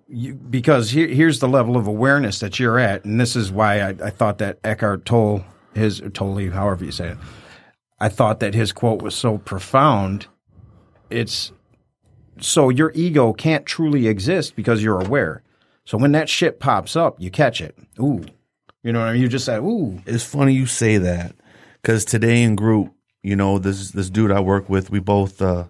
[0.08, 3.80] you, because here, here's the level of awareness that you're at, and this is why
[3.80, 5.44] I, I thought that Eckhart Tolle,
[5.74, 7.18] his Tolle, however you say it,
[8.00, 10.26] I thought that his quote was so profound.
[11.10, 11.52] It's
[12.40, 15.42] so your ego can't truly exist because you're aware.
[15.90, 17.76] So when that shit pops up, you catch it.
[17.98, 18.24] Ooh,
[18.84, 19.22] you know what I mean?
[19.22, 20.00] You just say, ooh.
[20.06, 21.34] It's funny you say that
[21.82, 25.64] because today in group, you know, this this dude I work with, we both uh,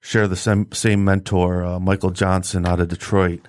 [0.00, 3.46] share the same same mentor, uh, Michael Johnson out of Detroit.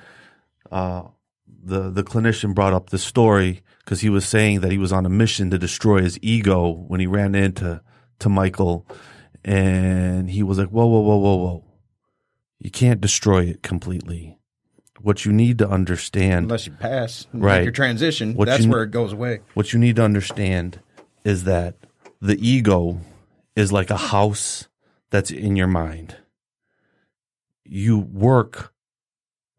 [0.71, 1.05] Uh,
[1.47, 5.07] the the clinician brought up the story because he was saying that he was on
[5.07, 7.81] a mission to destroy his ego when he ran into
[8.19, 8.85] to Michael,
[9.43, 11.63] and he was like, "Whoa, whoa, whoa, whoa, whoa!
[12.59, 14.34] You can't destroy it completely.
[15.01, 17.57] What you need to understand, Unless you pass, Right.
[17.57, 19.41] make your transition, What that's you- where it goes away.
[19.53, 20.79] what you need to understand
[21.23, 21.75] is that
[22.21, 23.01] the ego
[23.55, 24.67] is like a house
[25.11, 26.15] that's in your mind.
[27.63, 28.73] You work,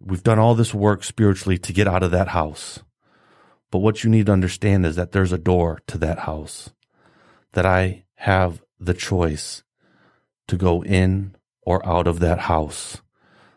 [0.00, 2.80] we've done all this work spiritually to get out of that house.
[3.70, 6.70] But what you need to understand is that there's a door to that house,
[7.52, 9.62] that I have the choice
[10.48, 13.02] to go in or out of that house.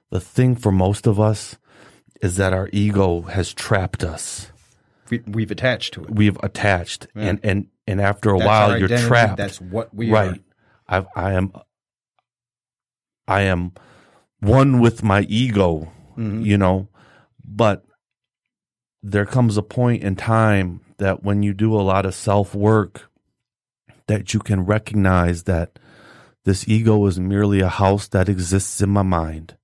[0.09, 1.57] The thing for most of us
[2.21, 4.51] is that our ego has trapped us
[5.09, 6.09] We, we've attached to it.
[6.11, 9.07] we've attached and and and after a That's while you're identity.
[9.07, 10.41] trapped That's what we right
[10.87, 11.53] I, I am
[13.27, 13.71] i am
[14.39, 16.41] one with my ego Mm-hmm.
[16.41, 16.89] you know
[17.45, 17.85] but
[19.01, 23.09] there comes a point in time that when you do a lot of self work
[24.07, 25.79] that you can recognize that
[26.43, 29.58] this ego is merely a house that exists in my mind are.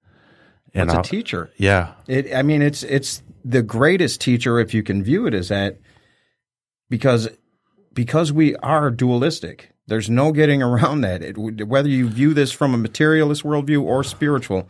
[0.75, 1.51] And It's a teacher.
[1.57, 5.49] yeah It, I mean, it's it's the greatest teacher if you can view it as
[5.49, 5.77] that,
[6.89, 7.29] because
[7.93, 9.71] because we are dualistic.
[9.87, 11.21] There's no getting around that.
[11.21, 14.67] It, whether you view this from a materialist worldview or spiritual,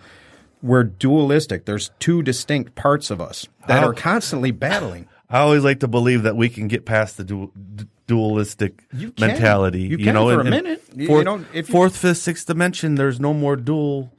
[0.61, 1.65] we're dualistic.
[1.65, 5.07] There's two distinct parts of us that How- are constantly battling.
[5.29, 9.11] I always like to believe that we can get past the du- du- dualistic You
[9.19, 9.81] mentality.
[9.81, 10.81] You You, can know, for in- a minute.
[10.83, 14.13] Fourth, you know, if you- fourth, fifth, sixth dimension, there's no more dual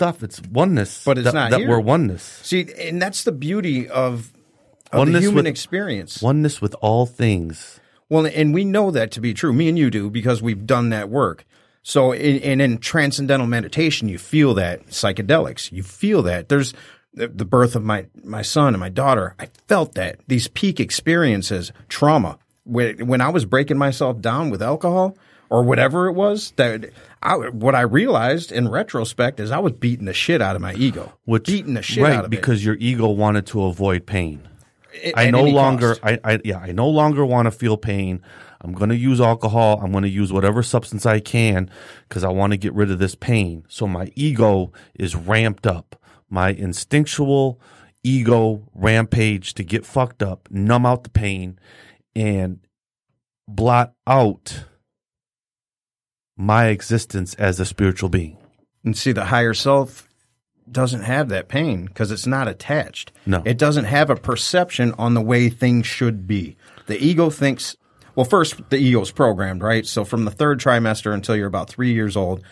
[0.00, 0.22] stuff.
[0.22, 1.04] It's oneness.
[1.04, 1.68] But it's that, not that here.
[1.68, 2.22] we're oneness.
[2.42, 4.32] See, and that's the beauty of,
[4.92, 6.22] of the human with- experience.
[6.22, 7.78] Oneness with all things.
[8.08, 9.52] Well, and we know that to be true.
[9.52, 11.44] Me and you do because we've done that work.
[11.82, 15.70] So, in, and in transcendental meditation, you feel that psychedelics.
[15.70, 16.74] You feel that there's
[17.14, 19.36] the, the birth of my my son and my daughter.
[19.38, 22.38] I felt that these peak experiences, trauma.
[22.64, 25.16] When when I was breaking myself down with alcohol
[25.50, 26.90] or whatever it was, that
[27.22, 30.74] I, what I realized in retrospect is I was beating the shit out of my
[30.74, 34.48] ego, Which beating the shit right out of because your ego wanted to avoid pain.
[34.92, 35.14] it.
[35.16, 35.96] I no longer.
[36.02, 38.22] I, I, yeah, I no longer want to feel pain.
[38.62, 39.80] I'm going to use alcohol.
[39.82, 41.70] I'm going to use whatever substance I can
[42.08, 43.64] because I want to get rid of this pain.
[43.68, 45.96] So my ego is ramped up.
[46.28, 47.60] My instinctual
[48.02, 51.58] ego rampage to get fucked up, numb out the pain,
[52.14, 52.60] and
[53.48, 54.64] blot out
[56.40, 58.38] my existence as a spiritual being.
[58.82, 60.08] And see, the higher self
[60.70, 63.12] doesn't have that pain because it's not attached.
[63.26, 63.42] No.
[63.44, 66.56] It doesn't have a perception on the way things should be.
[66.86, 67.76] The ego thinks,
[68.14, 69.84] well, first, the ego's programmed, right?
[69.84, 72.42] So from the third trimester until you're about three years old,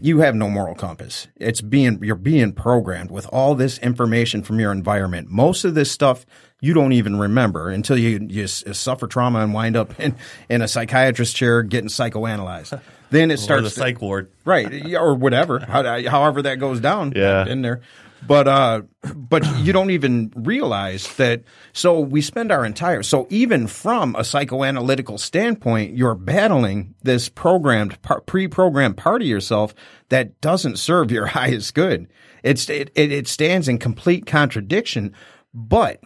[0.00, 1.28] you have no moral compass.
[1.36, 5.28] It's being, you're being programmed with all this information from your environment.
[5.30, 6.26] Most of this stuff
[6.60, 10.14] you don't even remember until you, you suffer trauma and wind up in,
[10.48, 12.80] in a psychiatrist chair getting psychoanalyzed.
[13.10, 14.28] Then it Or starts the psych ward.
[14.44, 17.46] right or whatever how, however that goes down Yeah.
[17.46, 17.80] in there
[18.26, 18.82] but uh
[19.14, 24.20] but you don't even realize that so we spend our entire so even from a
[24.20, 29.74] psychoanalytical standpoint you're battling this programmed pre-programmed part of yourself
[30.08, 32.08] that doesn't serve your highest good
[32.42, 35.12] it's it, it, it stands in complete contradiction
[35.52, 36.00] but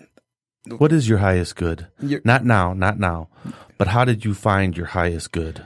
[0.76, 1.88] What is your highest good?
[2.24, 3.28] Not now, not now.
[3.78, 5.64] But how did you find your highest good?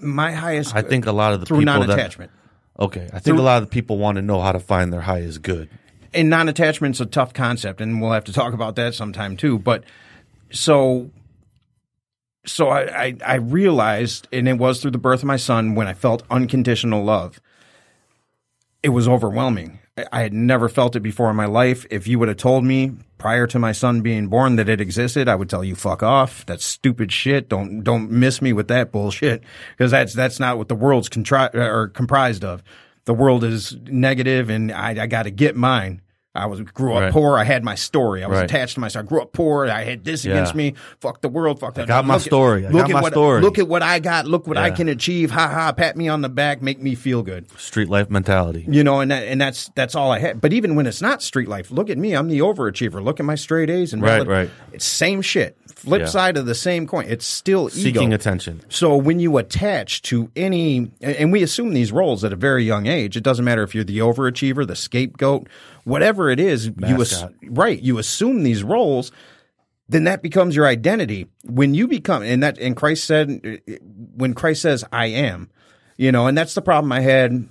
[0.00, 2.30] my highest I think a lot of the through people non-attachment
[2.78, 5.42] okay, I think a lot of people want to know how to find their highest
[5.42, 5.68] good.
[6.14, 9.84] and non-attachment's a tough concept and we'll have to talk about that sometime too but
[10.50, 11.10] so
[12.46, 15.88] so I, I i realized and it was through the birth of my son when
[15.88, 17.40] i felt unconditional love
[18.82, 19.80] it was overwhelming
[20.12, 21.86] I- had never felt it before in my life.
[21.90, 25.26] If you would have told me prior to my son being born that it existed
[25.26, 26.44] i would tell you fuck off.
[26.44, 27.48] That's stupid shit.
[27.48, 29.42] Don't don't miss me with that bullshit.
[29.76, 32.62] Because that's that's not what the world's contri- or comprised of.
[33.06, 36.02] The world is negative and i, I got to get mine
[36.36, 37.12] I was grew up Right.
[37.12, 37.38] poor.
[37.38, 38.22] I had my story.
[38.22, 38.44] I was Right.
[38.44, 39.04] attached to myself.
[39.04, 39.66] I grew up poor.
[39.68, 40.74] I had this against me.
[41.00, 41.60] Fuck the world.
[41.60, 41.86] Fuck that.
[41.88, 42.66] got my Look at- story.
[42.66, 43.40] I look got at my what, story.
[43.42, 44.26] Look at what I got.
[44.26, 45.30] Look what I can achieve.
[45.30, 45.72] Ha ha.
[45.72, 46.62] Pat me on the back.
[46.62, 47.46] Make me feel good.
[47.58, 48.64] Street life mentality.
[48.68, 50.40] You know, and that, and that's that's all I had.
[50.40, 52.14] But even when it's not street life, look at me.
[52.14, 53.02] I'm the overachiever.
[53.02, 54.50] Look at my straight A's and Right, right.
[54.72, 55.56] It's same shit.
[55.74, 56.06] Flip Yeah.
[56.06, 57.04] side of the same coin.
[57.08, 58.14] It's still Seeking ego.
[58.14, 58.60] attention.
[58.68, 62.86] So when you attach to any, and we assume these roles at a very young
[62.86, 65.48] age, it doesn't matter if you're the overachiever, the scapegoat,
[65.86, 69.12] whatever it is, you ass- right, you assume these roles,
[69.88, 71.28] then that becomes your identity.
[71.44, 73.60] When you become, and that, and Christ said,
[74.16, 75.48] when Christ says, "I am,"
[75.96, 77.48] you know, and that's the problem I had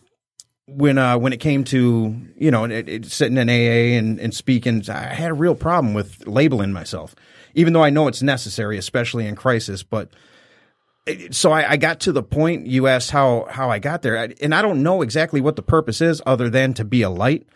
[0.68, 4.34] when uh when it came to you know it, it, sitting in AA and, and
[4.34, 7.16] speaking, I had a real problem with labeling myself,
[7.54, 9.84] even though I know it's necessary, especially in crisis.
[9.84, 10.10] But
[11.06, 14.18] it- so I, I got to the point you asked how how I got there,
[14.18, 17.10] I- and I don't know exactly what the purpose is, other than to be a
[17.10, 17.48] light.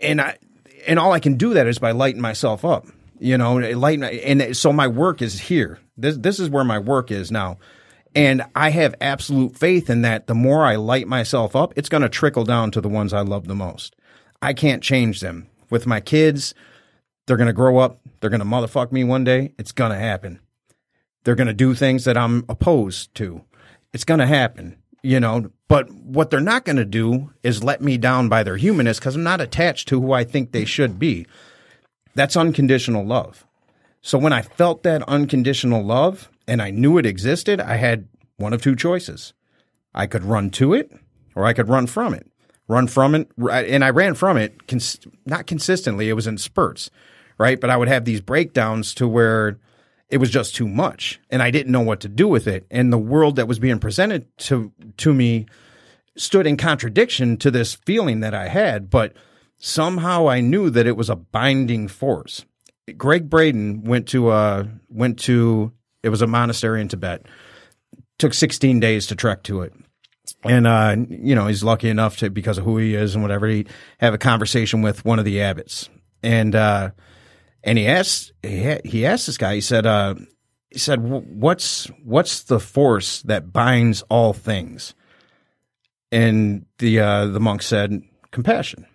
[0.00, 0.38] And I
[0.86, 2.86] and all I can do that is by lighting myself up,
[3.18, 4.04] you know, lighten.
[4.04, 5.78] And so my work is here.
[5.96, 7.58] This this is where my work is now.
[8.14, 12.02] And I have absolute faith in that the more I light myself up, it's going
[12.02, 13.96] to trickle down to the ones I love the most.
[14.40, 15.48] I can't change them.
[15.70, 16.54] With my kids,
[17.26, 18.00] they're going to grow up.
[18.20, 19.52] They're going to motherfuck me one day.
[19.58, 20.38] It's going to happen.
[21.24, 23.42] They're going to do things that I'm opposed to.
[23.92, 25.50] It's going to happen, you know.
[25.68, 29.16] But what they're not going to do is let me down by their humanness because
[29.16, 31.26] I'm not attached to who I think they should be.
[32.14, 33.44] That's unconditional love.
[34.02, 38.52] So when I felt that unconditional love and I knew it existed, I had one
[38.52, 39.32] of two choices.
[39.94, 40.92] I could run to it
[41.34, 42.30] or I could run from it.
[42.68, 43.30] Run from it.
[43.38, 46.08] And I ran from it, cons- not consistently.
[46.08, 46.90] It was in spurts,
[47.38, 47.60] right?
[47.60, 49.58] But I would have these breakdowns to where
[50.14, 52.68] it was just too much and I didn't know what to do with it.
[52.70, 55.46] And the world that was being presented to, to me
[56.16, 59.12] stood in contradiction to this feeling that I had, but
[59.56, 62.44] somehow I knew that it was a binding force.
[62.96, 65.72] Gregg Braden went to uh went to
[66.04, 67.26] it was a monastery in Tibet.
[68.20, 69.72] Took 16 days to trek to it.
[70.44, 73.48] And uh you know, he's lucky enough to because of who he is and whatever
[73.48, 73.66] he
[73.98, 75.88] have a conversation with one of the abbots.
[76.22, 76.90] And uh
[77.64, 80.14] and he asked he, asked this guy he said uh
[80.70, 84.94] he said what's what's the force that binds all things?
[86.12, 88.86] And the uh the monk said compassion.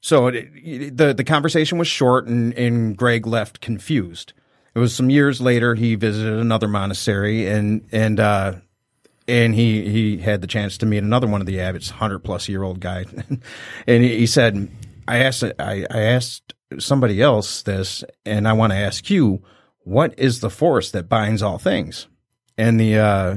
[0.00, 4.32] So it, the the conversation was short, and, and Gregg left confused.
[4.74, 5.74] It was some years later.
[5.74, 8.54] He visited another monastery, and and uh,
[9.26, 12.48] and he he had the chance to meet another one of the abbots, hundred plus
[12.48, 13.04] year old guy,
[13.88, 14.70] and he, he said,
[15.08, 19.42] "I asked I, I asked somebody else this, and I want to ask you,
[19.80, 22.08] what is the force that binds all things?"
[22.58, 23.36] And the uh,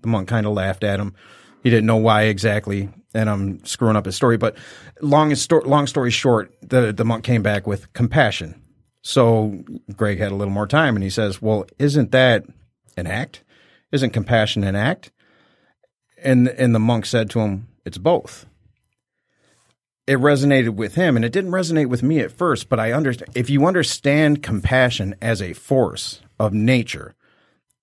[0.00, 1.14] the monk kind of laughed at him.
[1.62, 4.36] He didn't know why exactly, and I'm screwing up his story.
[4.36, 4.56] But
[5.00, 8.60] long sto- long story short, the the monk came back with compassion.
[9.02, 9.62] So
[9.94, 12.44] Gregg had a little more time, and he says, "Well, isn't that
[12.96, 13.42] an act?
[13.92, 15.10] Isn't compassion an act?"
[16.22, 18.46] And and the monk said to him, "It's both."
[20.06, 22.68] It resonated with him, and it didn't resonate with me at first.
[22.68, 27.14] But I understand if you understand compassion as a force of nature,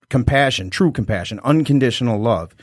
[0.10, 2.56] compassion, true compassion, unconditional love,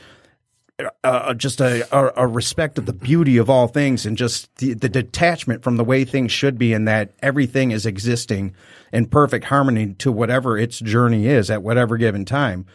[1.03, 4.73] uh, just a, a, a respect of the beauty of all things and just the,
[4.73, 8.55] the detachment from the way things should be and that everything is existing
[8.93, 12.65] in perfect harmony to whatever its journey is at whatever given time.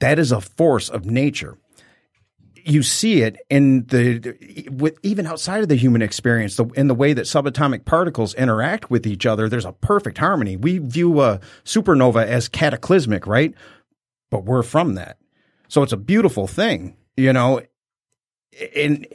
[0.00, 1.56] That is a force of nature.
[2.68, 6.96] You see it in the with even outside of the human experience, the, in the
[6.96, 9.48] way that subatomic particles interact with each other.
[9.48, 10.56] There's a perfect harmony.
[10.56, 13.54] We view a supernova as cataclysmic, right?
[14.30, 15.18] But we're from that.
[15.68, 17.62] So it's a beautiful thing, you know.
[18.74, 19.06] And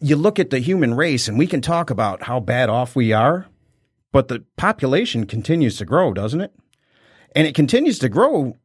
[0.00, 3.12] you look at the human race, and we can talk about how bad off we
[3.12, 3.46] are,
[4.12, 6.52] but the population continues to grow, doesn't it?
[7.36, 8.56] And it continues to grow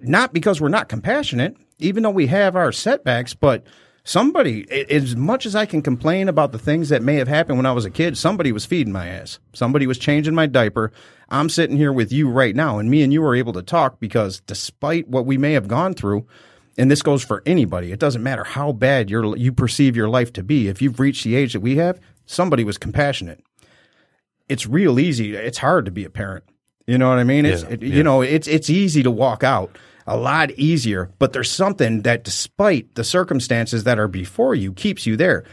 [0.00, 3.64] not because we're not compassionate, even though we have our setbacks, but
[4.04, 7.66] somebody, as much as I can complain about the things that may have happened when
[7.66, 9.38] I was a kid, somebody was feeding my ass.
[9.52, 10.92] Somebody was changing my diaper.
[11.28, 14.00] I'm sitting here with you right now, and me and you are able to talk
[14.00, 16.26] because despite what we may have gone through,
[16.78, 20.32] and this goes for anybody, it doesn't matter how bad you you perceive your life
[20.34, 20.68] to be.
[20.68, 23.42] If you've reached the age that we have, somebody was compassionate.
[24.48, 25.34] It's real easy.
[25.34, 26.44] It's hard to be a parent.
[26.86, 27.44] You know what I mean?
[27.46, 27.94] It's Yeah, it, yeah.
[27.94, 32.24] you know it's it's easy to walk out a lot easier, but there's something that
[32.24, 35.44] despite the circumstances that are before you keeps you there.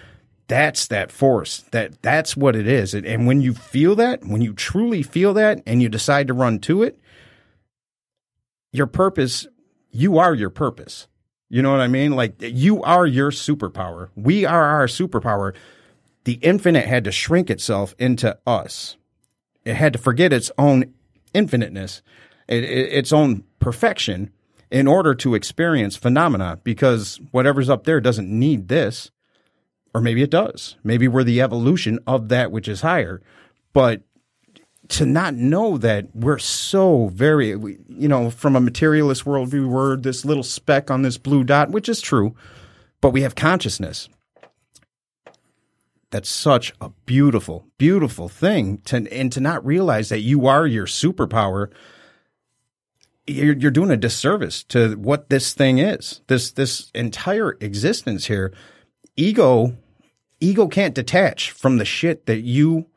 [0.47, 1.63] That's that force.
[1.71, 2.93] That that's what it is.
[2.93, 6.33] And, and when you feel that, when you truly feel that and you decide to
[6.33, 6.99] run to it,
[8.71, 9.47] your purpose,
[9.89, 11.07] you are your purpose.
[11.49, 12.11] You know what I mean?
[12.11, 14.09] Like you are your superpower.
[14.15, 15.53] We are our superpower.
[16.25, 18.97] the infinite had to shrink itself into us.
[19.65, 20.93] It had to forget its own
[21.33, 22.01] infiniteness,
[22.47, 24.31] it, it, its own perfection,
[24.73, 26.59] in order to experience phenomena.
[26.63, 29.11] Because whatever's up there doesn't need this,
[29.93, 30.75] or maybe it does.
[30.83, 33.21] Maybe we're the evolution of that which is higher,
[33.71, 34.01] but
[34.89, 40.25] to not know that we're so very, you know, from a materialist worldview, we're this
[40.25, 42.35] little speck on this blue dot, which is true,
[42.99, 44.09] but we have consciousness.
[46.09, 50.85] That's such a beautiful, beautiful thing to, and to not realize that you are your
[50.85, 51.71] superpower.
[53.25, 56.21] You're, you're doing a disservice to what this thing is.
[56.27, 58.53] This, this entire existence here,
[59.15, 59.77] ego,
[60.39, 62.87] ego can't detach from the shit that you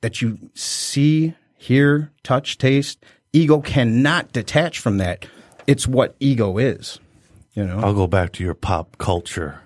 [0.00, 3.04] that you see, hear, touch, taste.
[3.32, 5.26] Ego cannot detach from that.
[5.66, 6.98] It's what ego is.
[7.54, 9.60] You know, I'll go back to your pop culture.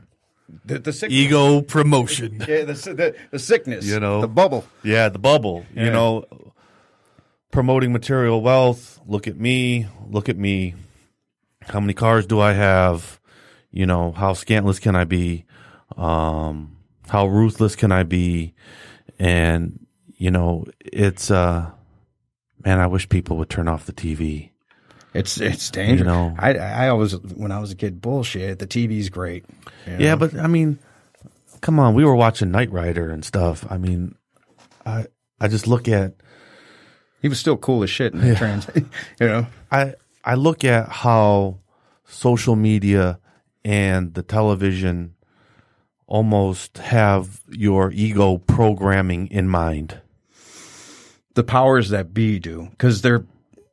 [0.65, 1.19] the, the sickness.
[1.19, 2.45] Ego promotion.
[2.47, 3.87] Yeah, the, the, the sickness.
[3.87, 4.21] You know.
[4.21, 4.67] the bubble.
[4.83, 5.65] Yeah, the bubble.
[5.75, 5.85] Yeah.
[5.85, 6.25] You know,
[7.57, 9.01] promoting material wealth.
[9.07, 9.87] Look at me.
[10.11, 10.75] Look at me.
[11.63, 13.19] How many cars do I have?
[13.71, 15.47] You know, how scantless can I be?
[15.97, 16.77] Um,
[17.09, 18.53] how ruthless can I be?
[19.19, 19.87] And,
[20.17, 21.71] you know, it's, uh,
[22.63, 24.51] man, I wish people would turn off the TV.
[25.15, 26.01] It's it's dangerous.
[26.01, 26.35] You know.
[26.39, 28.59] I I always when I was a kid, bullshit.
[28.59, 29.47] The TV's great.
[29.87, 29.99] you know?
[29.99, 30.79] Yeah, but I mean,
[31.63, 33.67] come on, we were watching Knight Rider and stuff.
[33.71, 34.15] I mean,
[34.85, 35.07] I,
[35.41, 36.17] I just look at,
[37.27, 38.71] he was still cool as shit in the trans.
[39.21, 41.59] you know, I I look at how
[42.05, 43.19] social media
[43.65, 45.17] and the television
[46.07, 50.01] almost have your ego programming in mind.
[51.35, 53.27] the powers that be do because they're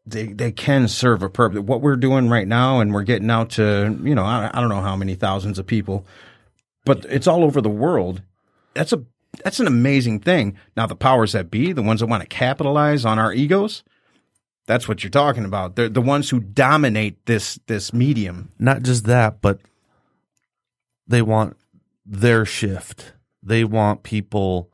[0.08, 1.60] they they can serve a purpose.
[1.60, 4.70] What we're doing right now, and we're getting out to you know I, I don't
[4.70, 6.08] know how many thousands of people,
[6.86, 8.24] but it's all over the world.
[8.74, 9.06] That's a
[9.44, 10.58] that's an amazing thing.
[10.76, 13.84] Now the powers that be, the ones that want to capitalize on our egos,
[14.66, 15.76] that's what you're talking about.
[15.76, 18.52] They're the ones who dominate this this medium.
[18.60, 19.60] Not just that, but
[21.08, 21.58] they want
[22.06, 23.14] their shift.
[23.42, 24.72] They want people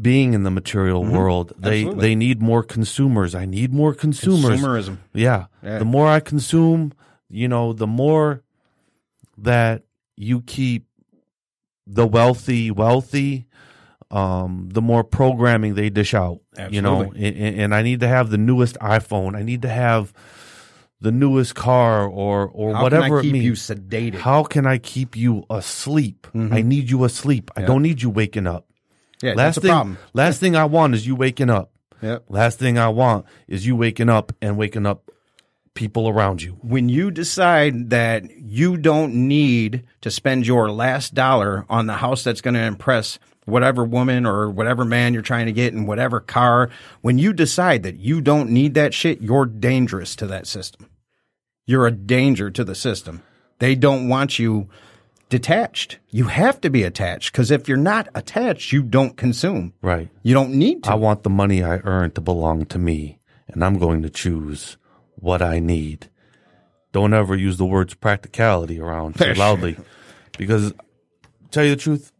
[0.00, 1.16] being in the material mm-hmm.
[1.16, 1.52] world.
[1.56, 2.08] They Absolutely.
[2.08, 3.34] they need more consumers.
[3.34, 4.60] I need more consumers.
[4.60, 4.98] Consumerism.
[5.12, 5.46] Yeah.
[5.62, 5.78] Yeah.
[5.78, 6.92] The more I consume,
[7.28, 8.42] you know, the more
[9.38, 9.82] that
[10.16, 10.86] you keep
[11.86, 13.46] the wealthy wealthy,
[14.10, 16.40] um, the more programming they dish out.
[16.70, 17.16] You know, and,
[17.60, 19.36] and I need to have the newest iPhone.
[19.36, 20.12] I need to have
[21.00, 23.44] the newest car or or How whatever can I it keep means.
[23.44, 24.14] you sedated?
[24.14, 26.26] How can I keep you asleep?
[26.34, 27.50] I need you asleep.
[27.56, 28.66] I don't need you waking up.
[29.22, 29.98] yeah, Last thing, problem.
[30.14, 31.70] last thing I want is you waking up.
[32.02, 32.24] Yep.
[32.28, 35.10] Last thing I want is you waking up and waking up
[35.74, 36.52] people around you.
[36.62, 42.22] when you decide that you don't need to spend your last dollar on the house
[42.24, 46.20] that's going to impress whatever woman or whatever man you're trying to get in whatever
[46.20, 46.70] car,
[47.02, 50.88] when you decide that you don't need that shit, you're dangerous to that system.
[51.66, 53.22] You're a danger to the system.
[53.58, 54.68] They don't want you
[55.28, 55.98] detached.
[56.10, 59.72] You have to be attached because if you're not attached, you don't consume.
[59.82, 60.08] Right.
[60.22, 60.90] You don't need to.
[60.90, 63.18] I want the money I earn to belong to me,
[63.48, 64.76] and I'm going to choose
[65.16, 66.10] what I need.
[66.92, 69.76] Don't ever use the words practicality around loudly,
[70.38, 70.72] because
[71.50, 72.12] tell you the truth,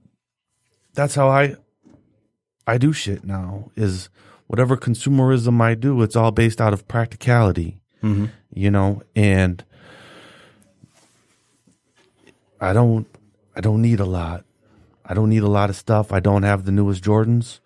[0.94, 1.56] that's how I
[2.66, 3.70] I do shit now.
[3.76, 4.08] Is
[4.46, 7.80] whatever consumerism I do, it's all based out of practicality.
[8.52, 9.64] You know, and
[12.60, 13.06] I don't
[13.56, 14.44] I don't need a lot.
[15.04, 16.12] I don't need a lot of stuff.
[16.12, 17.60] I don't have the newest Jordans.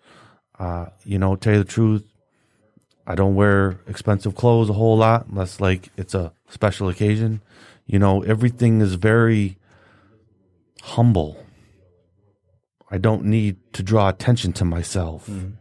[0.57, 2.03] Uh, you know, tell you the truth,
[3.09, 7.41] I don't wear expensive clothes a whole lot unless like it's a special occasion.
[7.87, 9.57] You know, everything is very
[10.83, 11.43] humble.
[12.91, 15.25] I don't need to draw attention to myself.
[15.25, 15.55] Mm-hmm.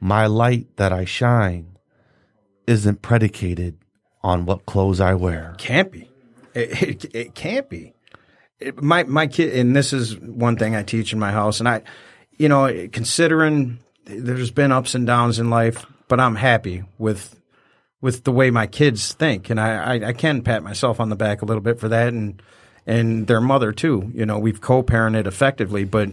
[0.00, 1.78] My light that I shine
[2.66, 3.78] isn't predicated
[4.24, 5.54] on what clothes I wear.
[5.58, 6.10] can't be.
[6.52, 7.94] It, it, it can't be.
[8.58, 11.68] It, my my kid, and this is one thing I teach in my house, and
[11.68, 11.82] I,
[12.32, 17.40] you know, considering there's been ups and downs in life, but I'm happy with
[18.00, 21.16] with the way my kids think, and I, I, I can pat myself on the
[21.16, 22.42] back a little bit for that, and
[22.86, 24.10] and their mother too.
[24.14, 26.10] You know, we've co-parented effectively, but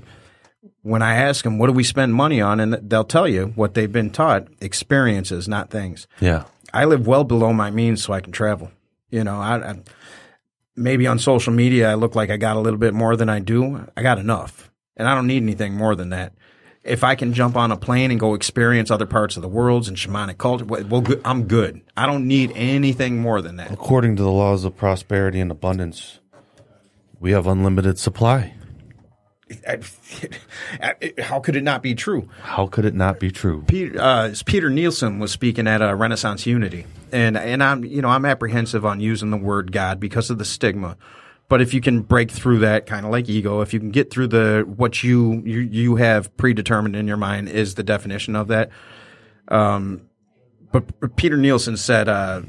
[0.82, 3.74] when I ask them, what do we spend money on, and they'll tell you what
[3.74, 6.08] they've been taught: experiences, not things.
[6.20, 6.46] Yeah.
[6.74, 8.72] I live well below my means so I can travel.
[9.12, 9.76] You know, I, I
[10.76, 13.40] maybe on social media I look like I got a little bit more than I
[13.40, 13.88] do.
[13.96, 16.34] I got enough, and I don't need anything more than that.
[16.84, 19.88] If I can jump on a plane and go experience other parts of the world
[19.88, 21.82] and shamanic culture, well, well, I'm good.
[21.96, 23.72] I don't need anything more than that.
[23.72, 26.20] According to the laws of prosperity and abundance,
[27.20, 28.56] we have unlimited supply.
[31.20, 32.28] how could it not be true?
[32.42, 33.64] How could it not be true?
[33.68, 38.10] Peter, uh, Peter Nielsen was speaking at a Renaissance Unity, and and I'm you know
[38.10, 40.98] I'm apprehensive on using the word God because of the stigma.
[41.50, 44.10] But if you can break through that, kind of like ego, if you can get
[44.10, 48.48] through the what you you you have predetermined in your mind is the definition of
[48.48, 48.70] that.
[49.50, 50.10] Um,
[50.72, 52.42] but Peter Nielsen said, uh,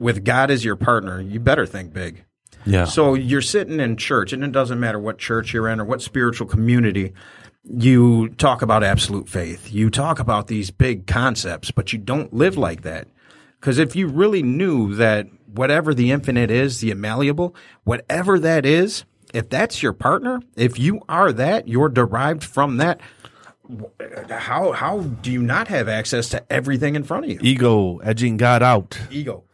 [0.00, 2.24] "With God as your partner, you better think big."
[2.64, 2.84] Yeah.
[2.84, 6.02] So you're sitting in church, and it doesn't matter what church you're in or what
[6.02, 7.12] spiritual community.
[7.64, 9.72] You talk about absolute faith.
[9.72, 13.08] You talk about these big concepts, but you don't live like that.
[13.62, 17.54] Because if you really knew that whatever the infinite is, the immalleable,
[17.84, 23.00] whatever that is, if that's your partner, if you are that, you're derived from that.
[24.28, 27.38] How how do you not have access to everything in front of you?
[27.40, 28.98] Ego edging God out.
[29.12, 29.44] Ego.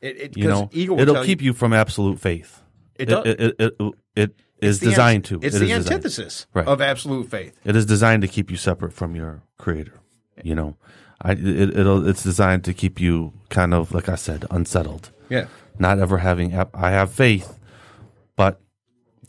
[0.00, 2.62] It, it, You know, ego will it'll keep you from absolute faith.
[2.94, 3.26] It does.
[3.26, 5.40] It, it, it, it, it is the an- designed to.
[5.42, 6.66] It's It the antithesis Right.
[6.66, 7.54] of absolute faith.
[7.66, 10.00] It is designed to keep you separate from your creator.
[10.42, 10.76] You know,
[11.20, 15.10] I it, it'll it's designed to keep you kind of like I said unsettled.
[15.28, 15.46] Yeah.
[15.78, 16.54] Not ever having.
[16.74, 17.58] I have faith,
[18.36, 18.60] but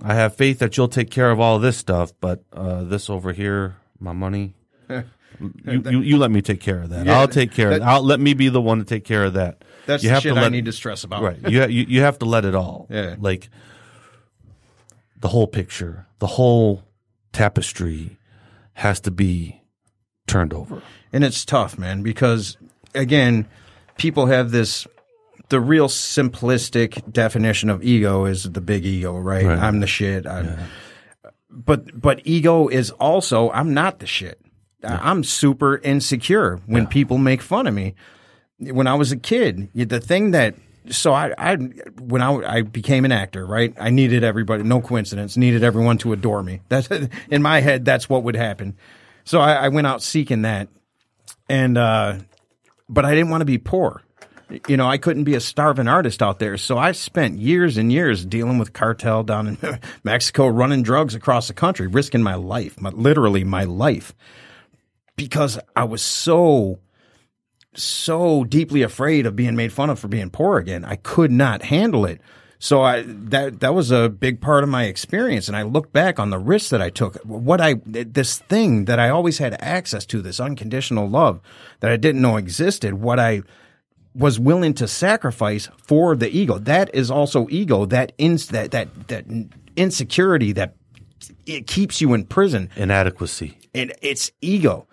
[0.01, 2.11] I have faith that you'll take care of all this stuff.
[2.19, 4.55] But uh, this over here, my money.
[5.63, 7.05] You, you you let me take care of that.
[7.05, 7.87] Yeah, I'll take care of that- that.
[7.87, 9.63] I'll let me be the one to take care of that.
[9.85, 11.21] That's you the have shit to I let, need to stress about.
[11.23, 11.37] Right.
[11.47, 12.87] You, you you have to let it all.
[12.89, 13.15] Yeah.
[13.17, 13.49] Like
[15.17, 16.83] the whole picture, the whole
[17.31, 18.17] tapestry
[18.73, 19.61] has to be
[20.27, 20.81] turned over.
[21.11, 22.57] And it's tough, man, because
[22.93, 23.47] again,
[23.97, 24.87] people have this
[25.49, 29.45] the real simplistic definition of ego is the big ego, right?
[29.45, 29.57] Right.
[29.57, 30.27] I'm the shit.
[30.27, 30.57] I'm,
[31.49, 34.39] But but ego is also I'm not the shit.
[34.83, 37.95] I- I'm super insecure when people make fun of me.
[38.59, 40.55] When I was a kid, the thing that
[40.91, 43.73] so I, I when I, I became an actor, right?
[43.79, 46.61] I needed everybody, no coincidence, needed everyone to adore me.
[46.69, 46.87] That's
[47.29, 47.85] in my head.
[47.85, 48.75] That's what would happen.
[49.23, 50.69] So I, I went out seeking that,
[51.49, 52.19] and uh,
[52.87, 54.03] but I didn't want to be poor.
[54.67, 56.57] You know, I couldn't be a starving artist out there.
[56.57, 61.47] So I spent years and years dealing with cartel down in Mexico, running drugs across
[61.47, 64.15] the country, risking my life, my, literally my life,
[65.15, 66.79] because I was so,
[67.75, 70.83] so deeply afraid of being made fun of for being poor again.
[70.83, 72.19] I could not handle it.
[72.61, 76.19] So I that that was a big part of my experience, and I look back
[76.19, 77.15] on the risks that I took.
[77.23, 81.39] What I this thing that I always had access to, this unconditional love
[81.79, 82.95] that I didn't know existed.
[82.95, 83.43] What I
[84.13, 86.57] was willing to sacrifice for the ego.
[86.59, 87.85] That is also ego.
[87.85, 89.25] That ins that that that
[89.77, 90.75] insecurity that
[91.45, 93.57] it keeps you in prison, Inadequacy.
[93.73, 94.85] and it's ego.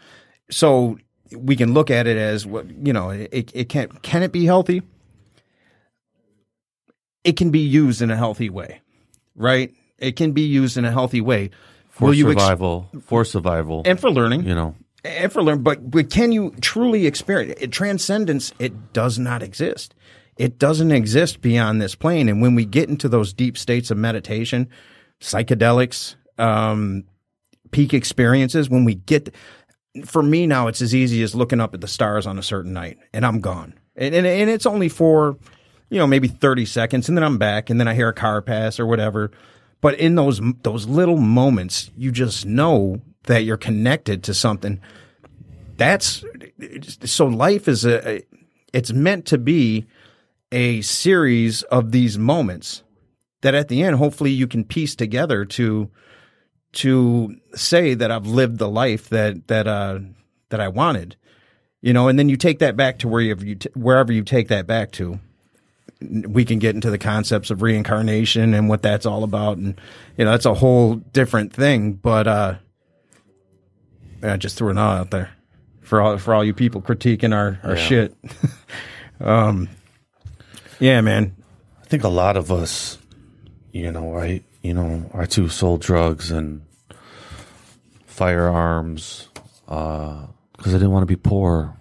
[0.51, 0.99] So
[1.37, 3.11] we can look at it as what you know.
[3.11, 4.83] It it can can it be healthy?
[7.27, 8.81] It can be used in a healthy way,
[9.35, 9.75] right?
[9.99, 11.51] It can be used in a healthy way.
[11.89, 12.89] For ex- survival.
[13.03, 13.83] for survival.
[13.85, 14.45] and for learning?
[14.45, 14.77] you know.
[15.03, 17.73] and for learn, but, but can you truly experience it?
[17.73, 19.95] Transcendence, it does not exist.
[20.37, 22.29] It doesn't exist beyond this plane.
[22.29, 24.69] And when we get into those deep states of meditation,
[25.21, 27.05] psychedelics, um,
[27.71, 29.35] peak experiences, when we get,
[30.05, 32.73] for me now, it's as easy as looking up at the stars on a certain
[32.73, 33.75] night and I'm gone.
[33.97, 35.39] And, and, and it's only for,
[35.89, 38.43] you know, maybe 30 seconds and then I'm back and then I hear a car
[38.43, 39.31] pass or whatever.
[39.81, 44.81] But in those, those little moments, you just know that you're connected to something
[45.77, 46.25] that's
[47.05, 48.23] so life is a
[48.73, 49.87] it's meant to be
[50.53, 52.83] a series of these moments
[53.43, 55.91] that at the end hopefully you can piece together to
[56.73, 60.01] to say that I've lived the life that that uh
[60.49, 61.17] that I wanted
[61.83, 64.49] you know and then you take that back to wherever you t- wherever you take
[64.49, 65.21] that back to
[66.01, 69.81] we can get into the concepts of reincarnation and what that's all about and
[70.19, 72.55] you know that's a whole different thing but uh
[74.23, 75.31] I just threw it all out there
[75.83, 77.83] for all for all you people critiquing our our Yeah.
[77.87, 78.15] shit.
[79.21, 79.69] um,
[80.81, 81.35] yeah, man.
[81.83, 82.99] I think a lot of us,
[83.73, 84.43] you know, right?
[84.63, 86.63] You know, our two sold drugs and
[88.07, 89.29] firearms
[89.67, 90.25] because
[90.69, 91.77] I didn't want to be poor.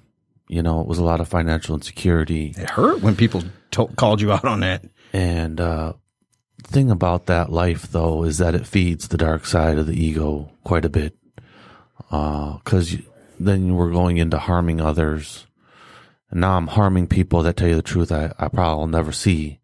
[0.48, 2.54] You know, it was a lot of financial insecurity.
[2.58, 3.44] It hurt when people
[3.76, 4.84] to- called you out on that.
[5.14, 5.94] And uh,
[6.64, 9.94] the thing about that life, though, is that it feeds the dark side of the
[10.02, 11.16] ego quite a bit.
[12.10, 12.98] Because
[13.40, 15.48] then we're going into harming others.
[16.32, 19.12] And now I'm harming people that tell you the truth I, I probably will never
[19.12, 19.60] see.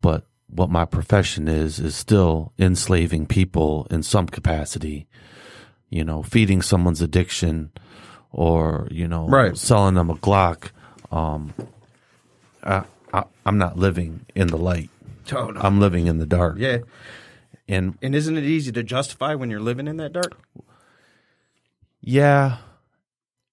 [0.00, 5.06] But what my profession is, is still enslaving people in some capacity.
[5.90, 7.70] You know, feeding someone's addiction
[8.32, 9.56] or, you know, Right.
[9.56, 10.70] selling them a Glock.
[11.10, 11.54] Um,
[12.62, 12.82] I,
[13.16, 14.90] I, I'm not living in the light.
[15.32, 15.60] Oh, no.
[15.60, 16.56] I'm living in the dark.
[16.58, 16.78] Yeah.
[17.68, 20.36] And And isn't it easy to justify when you're living in that dark?
[22.00, 22.58] yeah,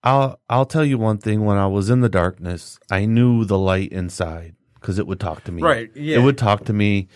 [0.03, 1.45] I'll I'll tell you one thing.
[1.45, 5.43] When I was in the darkness, I knew the light inside because it would talk
[5.45, 5.61] to me.
[5.63, 6.17] Right, yeah.
[6.17, 7.07] It would talk to me,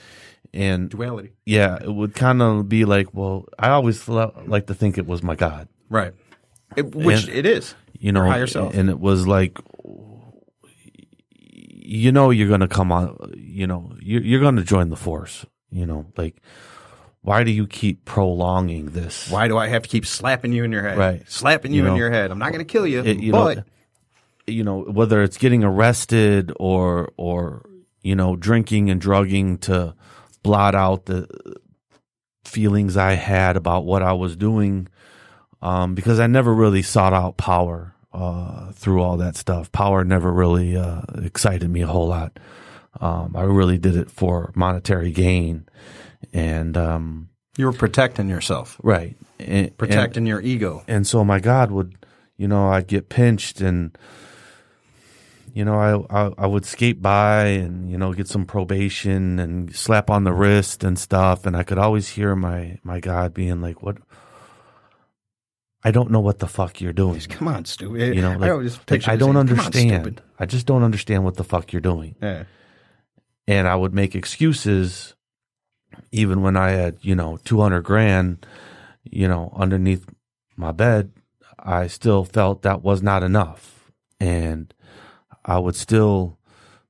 [0.54, 1.34] and Duality.
[1.46, 5.22] yeah, it would kind of be like, well, I always like to think it was
[5.22, 5.68] my God.
[5.90, 6.14] Right.
[6.76, 7.76] It, which And- it is.
[8.00, 8.74] you know, higher self.
[8.76, 9.60] and it was like,
[11.88, 15.86] you know, you're gonna come on, you know, you're, you're gonna join the force, you
[15.86, 16.42] know, like,
[17.22, 19.30] why do you keep prolonging this?
[19.30, 20.98] Why do I have to keep slapping you in your head?
[20.98, 21.24] Right.
[21.30, 22.32] Slapping you, You in your head.
[22.32, 23.64] I'm not going to kill you, It- you but know,
[24.46, 27.68] you know, whether it's getting arrested or, or,
[28.02, 29.94] you know, drinking and drugging to
[30.42, 31.28] blot out the
[32.46, 34.88] feelings I had about what I was doing.
[35.62, 39.72] Um, because I never really sought out power, uh, through all that stuff.
[39.72, 42.40] Power never really, uh, excited me a whole lot.
[43.00, 45.68] Um, I really did it for monetary gain.
[46.34, 49.16] And, um, you were protecting yourself, right.
[49.40, 50.84] And- and- protecting your ego.
[50.88, 51.96] and so my God would,
[52.38, 53.96] you know, I'd get pinched and,
[55.54, 59.76] you know, I, I I would skate by and you know get some probation and
[59.76, 63.60] slap on the wrist and stuff, and I could always hear my my God being
[63.60, 63.98] like, "What?
[65.88, 68.16] I don't know what the fuck you're doing." Come on, stupid.
[68.16, 70.22] You know, I like, always like, I don't saying, "Come on, understand.
[70.40, 72.44] I just don't understand what the fuck you're doing Yeah.
[73.48, 75.16] and I would make excuses
[76.12, 78.46] even when I had, you know, 200 grand,
[79.04, 80.06] you know, underneath
[80.56, 81.12] my bed,
[81.58, 83.92] I still felt that was not enough.
[84.20, 84.74] And
[85.46, 86.38] I would still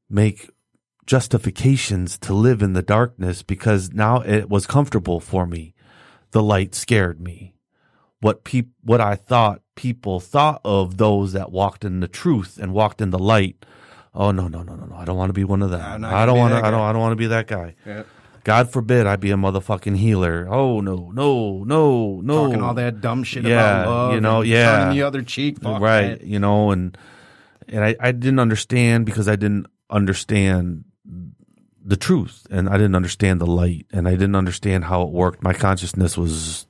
[0.09, 0.49] make
[1.05, 5.73] justifications to live in the darkness because now it was comfortable for me.
[6.31, 7.53] The light scared me.
[8.19, 12.73] What peop- what I thought people thought of those that walked in the truth and
[12.73, 13.63] walked in the light.
[14.15, 14.95] Oh no, no, no, no, no.
[14.95, 16.03] I don't want to be one of them.
[16.03, 16.81] I don't want to I don't.
[16.81, 17.75] I don't want to be that guy.
[17.85, 18.03] Yeah.
[18.43, 20.47] God forbid I be a motherfucking healer.
[20.49, 22.45] Oh no, no, no, no.
[22.47, 24.13] Talking all that dumb shit Yeah, about love.
[24.13, 24.77] you know, and yeah.
[24.79, 25.57] Turning the other cheek.
[25.61, 26.23] Right that.
[26.23, 26.97] you know and
[27.67, 30.85] and I, I didn't understand because i didn't understand
[31.83, 35.43] the truth and i didn't understand the light and i didn't understand how it worked
[35.43, 36.65] my consciousness was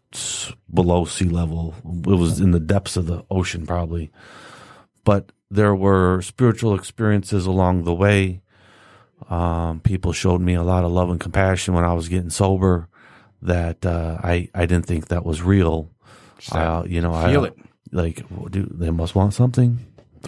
[0.74, 1.76] below sea level.
[1.86, 4.12] It was in the depths of the ocean probably.
[5.04, 8.42] But there were spiritual experiences along the way.
[9.30, 12.88] Um, people showed me a lot of love and compassion when i was getting sober
[13.42, 15.90] that uh, I, I didn't think that was real.
[16.52, 17.58] Uh, you know Feel I, it.
[17.92, 19.80] like do they must want something?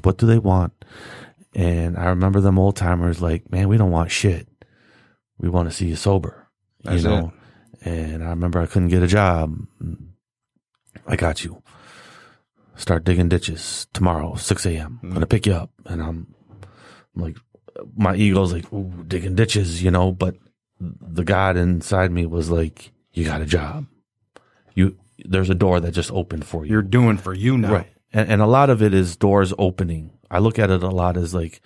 [0.03, 0.73] What do they want?
[1.53, 4.47] And i remember them old timers like man we don't want shit.
[5.37, 6.47] We want to see you sober
[6.83, 7.33] That's you know
[7.83, 9.55] and i remember i couldn't get a job.
[11.07, 11.63] I got you.
[12.75, 15.13] Start digging ditches tomorrow 6 a.m i'm mm-hmm.
[15.13, 15.71] gonna pick you up.
[15.85, 16.33] And i'm,
[17.15, 17.37] I'm like
[17.95, 20.11] my ego's like ooh digging ditches you know?
[20.11, 20.35] But
[20.79, 23.85] the god inside me was like you got a job.
[24.73, 26.71] You there's a door that just opened for you.
[26.71, 27.73] You're doing for you now.
[27.73, 27.93] Right.
[28.13, 30.11] And, and a lot of it is doors opening.
[30.31, 31.61] I look at it a lot as like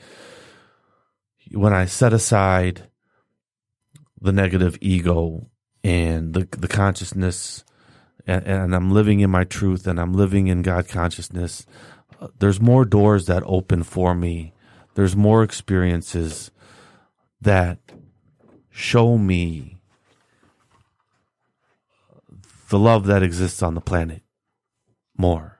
[1.51, 2.89] when I set aside
[4.19, 5.47] the negative ego
[5.83, 7.63] and the, the consciousness
[8.25, 11.65] and, and I'm living in my truth and I'm living in God consciousness,
[12.19, 14.53] uh, there's more doors that open for me.
[14.95, 16.51] There's more experiences
[17.41, 17.79] that
[18.69, 19.77] show me
[22.69, 24.23] the love that exists on the planet
[25.17, 25.59] more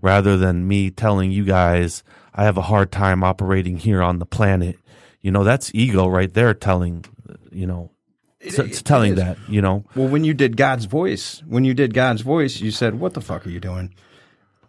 [0.00, 2.02] rather than me telling you guys
[2.34, 4.78] I have a hard time operating here on the planet.
[5.20, 7.04] You know, that's ego right there telling,
[7.52, 7.92] you know,
[8.40, 9.18] it's, it's it telling is.
[9.18, 9.84] that, you know.
[9.94, 13.20] Well, when you did God's voice, when you did God's voice, you said, "What the
[13.20, 13.94] fuck are you doing?"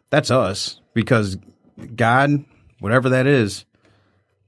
[0.09, 1.37] That's us because
[1.95, 2.43] God,
[2.79, 3.65] whatever that is,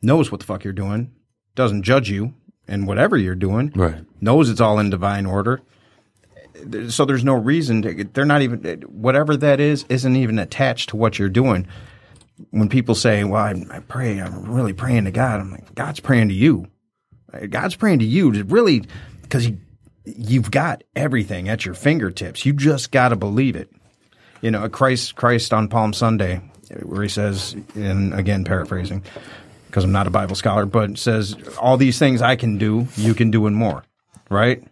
[0.02, 1.12] knows what the fuck you're doing,
[1.56, 2.34] doesn't judge you,
[2.68, 4.04] and whatever you're doing, Right.
[4.20, 5.62] knows it's all in divine order.
[6.90, 8.04] So there's no reason to.
[8.04, 11.68] They're not even whatever that is isn't even attached to what you're doing.
[12.52, 16.00] When people say, "Well, I, I pray, I'm really praying to God," I'm like, "God's
[16.00, 16.68] praying to you.
[17.50, 18.84] God's praying to you to really
[19.34, 19.50] because
[20.06, 22.46] you've got everything at your fingertips.
[22.46, 23.68] You just got to believe it.
[24.42, 26.36] You know, Christ, Christ on Palm Sunday,
[26.84, 29.04] where he says, and again paraphrasing,
[29.68, 33.16] because I'm not a Bible scholar, but says, "All these things I can do, you
[33.16, 33.84] can do and more."
[34.30, 34.64] Right?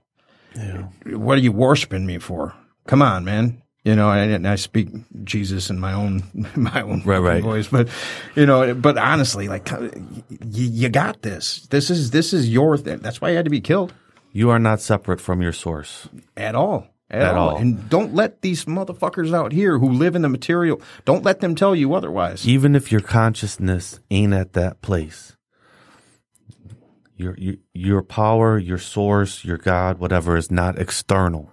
[0.55, 0.84] Yeah.
[1.07, 2.53] What are you worshiping me for?
[2.86, 3.62] Come on, man.
[3.84, 4.89] You know, and, and I speak
[5.24, 6.24] Jesus in my own
[6.55, 7.41] my own Right, right.
[7.41, 7.88] voice, but
[8.36, 11.66] you know, but honestly, like you, you got this.
[11.72, 12.99] This is this is your thing.
[12.99, 13.93] That's why you had to be killed
[14.32, 16.07] You are not separate from your source.
[16.38, 16.88] at all.
[17.09, 17.49] At, At all.
[17.49, 17.57] all.
[17.57, 21.55] And don't let these motherfuckers out here who live in the material, don't let them
[21.55, 22.47] tell you otherwise.
[22.47, 25.36] Even if your consciousness ain't at that place,
[27.17, 31.51] Your, your your power, your source, your God, whatever is not external.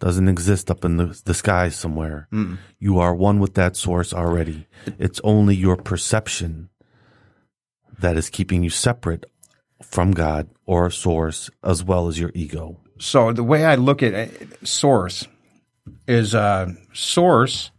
[0.00, 2.26] Doesn't exist up in the, the sky somewhere.
[2.30, 2.54] Hmm.
[2.78, 4.66] You are one with that source already.
[4.98, 6.70] It's only your perception
[7.98, 9.26] that is keeping you separate
[9.82, 12.78] from God or source as well as your ego.
[12.98, 15.26] So the way I look at it, source
[16.06, 17.70] is uh, source,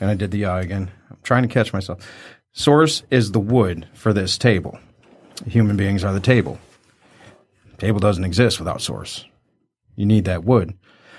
[0.00, 0.90] and I did the uh again.
[1.10, 2.10] I'm trying to catch myself.
[2.52, 4.78] Source is the wood for this table.
[5.46, 6.58] Human beings are the table.
[7.78, 9.26] Table doesn't exist without source.
[9.94, 10.74] You need that wood.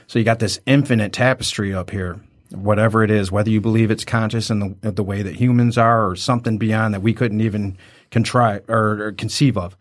[0.07, 2.20] So you got this infinite tapestry up here.
[2.49, 6.09] Whatever it is, whether you believe it's conscious in the the way that humans are,
[6.09, 7.78] or something beyond that we couldn't even
[8.09, 9.78] contrive or, or conceive of,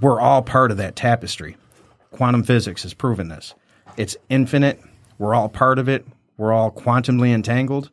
[0.00, 1.56] we're all part of that tapestry.
[2.10, 3.54] Quantum physics has proven this.
[3.96, 4.80] It's infinite.
[5.18, 6.06] We're all part of it.
[6.36, 7.90] We're all quantumly entangled.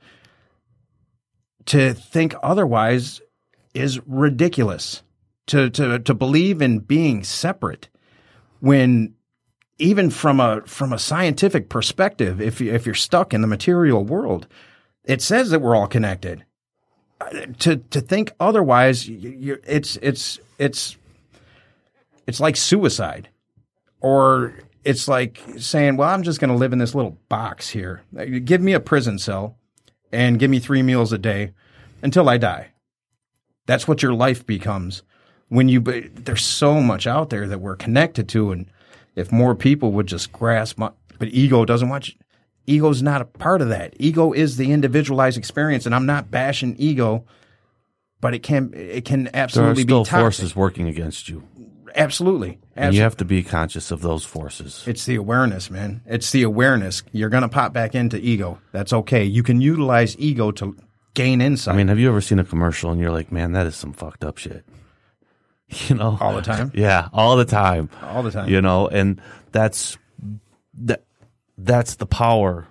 [1.67, 3.21] To think otherwise
[3.73, 5.03] is ridiculous.
[5.47, 7.89] To to to believe in being separate
[8.59, 9.13] when
[9.79, 14.03] even from a from a scientific perspective, if you, if you're stuck in the material
[14.03, 14.47] world,
[15.03, 16.43] it says that we're all connected.
[17.21, 20.97] Uh, To to think otherwise, you, you, it's it's it's
[22.27, 23.29] it's like suicide,
[24.01, 24.53] or
[24.83, 28.03] it's like saying, "Well, I'm just going to live in this little box here.
[28.43, 29.57] Give me a prison cell,
[30.11, 31.53] and give me three meals a day
[32.01, 32.69] until I die."
[33.65, 35.03] That's what your life becomes
[35.49, 35.81] when you.
[35.81, 38.67] There's so much out there that we're connected to, and
[39.15, 42.15] if more people would just grasp, my, but ego doesn't want you.
[42.69, 43.93] Ego's not a part of that.
[43.97, 47.25] Ego is the individualized experience, and I'm not bashing ego,
[48.19, 50.21] but it can it can absolutely There are still be toxic.
[50.21, 51.43] forces working against you.
[51.95, 52.97] Absolutely, And absolutely.
[52.97, 54.83] you have to be conscious of those forces.
[54.87, 56.01] It's the awareness, man.
[56.05, 57.03] It's the awareness.
[57.11, 58.59] You're gonna pop back into ego.
[58.71, 59.23] That's okay.
[59.23, 60.75] You can utilize ego to
[61.13, 61.73] gain insight.
[61.73, 63.93] I mean, have you ever seen a commercial and you're like, man, that is some
[63.93, 64.65] fucked up shit?
[65.89, 66.17] You know?
[66.21, 67.89] all the time, Yeah, all the time.
[68.01, 68.47] all the time.
[68.49, 69.19] You know, and
[69.51, 69.97] that's
[70.85, 71.03] that
[71.57, 72.67] that's the power.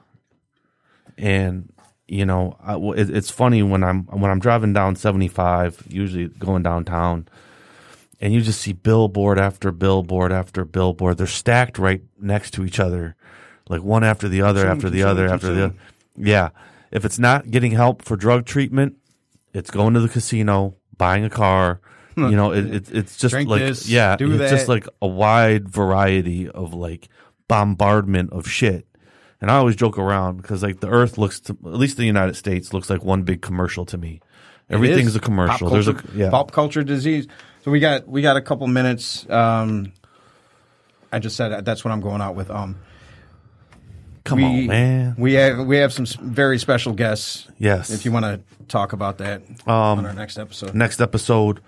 [1.18, 1.72] And
[2.08, 6.62] you know, I, it, it's funny when I'm when I'm driving down 75, usually going
[6.62, 7.28] downtown,
[8.20, 11.18] and you just see billboard after billboard after billboard.
[11.18, 13.16] They're stacked right next to each other,
[13.68, 15.74] like one after the other, after the other, after the other.
[16.16, 16.50] Yeah.
[16.90, 18.96] If it's not getting help for drug treatment,
[19.52, 21.80] it's going to the casino, buying a car.
[22.16, 25.68] You know, it, it, it's just Drink like this, yeah, it's just like a wide
[25.68, 27.10] variety of like
[27.46, 28.86] bombardment of shit.
[29.38, 32.34] And I always joke around because like the Earth looks to at least the United
[32.36, 34.22] States looks like one big commercial to me.
[34.70, 35.68] Everything's a commercial.
[35.68, 36.30] Pop There's a yeah.
[36.30, 37.28] pop culture disease.
[37.66, 39.28] So we got we got a couple minutes.
[39.28, 39.92] Um,
[41.10, 42.48] I just said that's what I'm going out with.
[42.48, 42.76] Um,
[44.22, 45.14] Come we, on, man.
[45.18, 47.48] We have we have some very special guests.
[47.58, 47.90] Yes.
[47.90, 50.76] If you want to talk about that Um, on our next episode.
[50.76, 51.60] Next episode,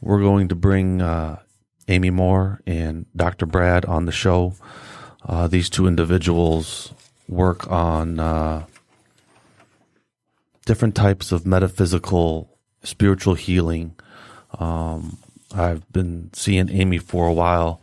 [0.00, 1.40] we're going to bring uh,
[1.88, 3.44] Amy Moore and Dr.
[3.44, 4.54] Brad on the show.
[5.28, 6.94] Uh, these two individuals
[7.28, 8.64] work on uh,
[10.64, 12.48] different types of metaphysical,
[12.82, 13.94] spiritual healing.
[14.58, 15.18] Um,
[15.54, 17.80] I've been seeing Amy for a while.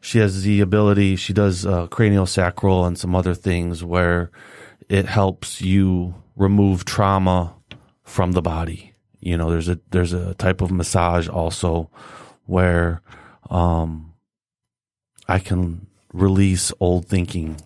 [0.00, 4.30] She has the ability, she does uh, craniosacral and some other things where
[4.88, 7.54] it helps you remove trauma
[8.02, 8.94] from the body.
[9.20, 11.90] You know, there's a there's a type of massage also
[12.46, 13.02] where
[13.50, 14.14] um
[15.28, 17.60] I can release old thinking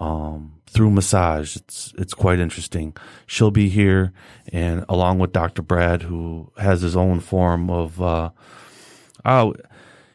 [0.00, 1.56] um through massage.
[1.56, 2.94] It's it's quite interesting.
[3.26, 4.12] She'll be here
[4.52, 5.62] and along with Dr.
[5.62, 8.30] Brad who has his own form of uh
[9.24, 9.54] oh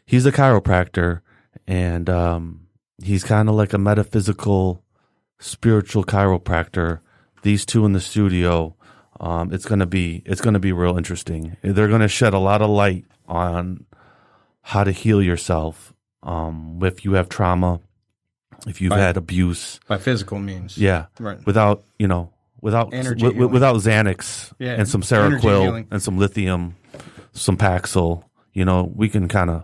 [0.05, 1.21] he's a chiropractor
[1.65, 2.67] and um
[3.01, 4.83] he's kind of like a metaphysical
[5.39, 6.99] spiritual chiropractor.
[7.41, 8.75] These two in the studio
[9.21, 11.57] um, it's gonna be it's gonna be real interesting.
[11.61, 13.85] They're gonna shed a lot of light on
[14.61, 17.79] how to heal yourself um, if you have trauma,
[18.67, 18.99] if you've Right.
[18.99, 20.77] had abuse, by physical means.
[20.77, 21.39] yeah, Right.
[21.45, 22.31] without you know
[22.61, 23.51] without Energy wi- healing.
[23.53, 26.75] without Xanax Yeah, and some Seroquel and some lithium,
[27.33, 28.23] some Paxil.
[28.53, 29.63] You know, we can kind of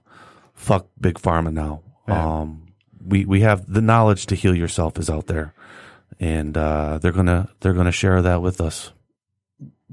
[0.53, 1.81] fuck big pharma now.
[2.07, 2.39] Yeah.
[2.41, 2.61] Um,
[3.05, 5.53] we we have the knowledge to heal yourself is out there,
[6.19, 8.91] and uh, they're gonna they're gonna share that with us.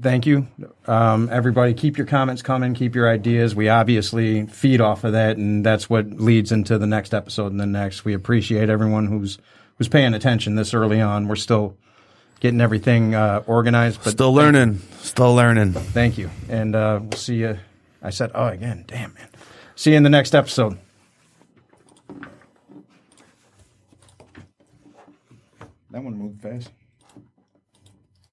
[0.01, 0.47] Thank you,
[0.87, 1.75] um, everybody.
[1.75, 2.73] Keep your comments coming.
[2.73, 3.53] Keep your ideas.
[3.53, 7.59] We obviously feed off of that, and that's what leads into the next episode and
[7.59, 8.03] the next.
[8.03, 9.37] We appreciate everyone who's
[9.77, 11.27] who's paying attention this early on.
[11.27, 11.77] We're still
[12.39, 15.73] getting everything uh, organized, but Still learning, still learning.
[15.73, 17.59] Thank you, and uh, we'll see you.
[18.01, 19.29] I said, oh, again, damn man.
[19.75, 20.77] See you in the next episode.
[25.91, 26.71] That one moved fast.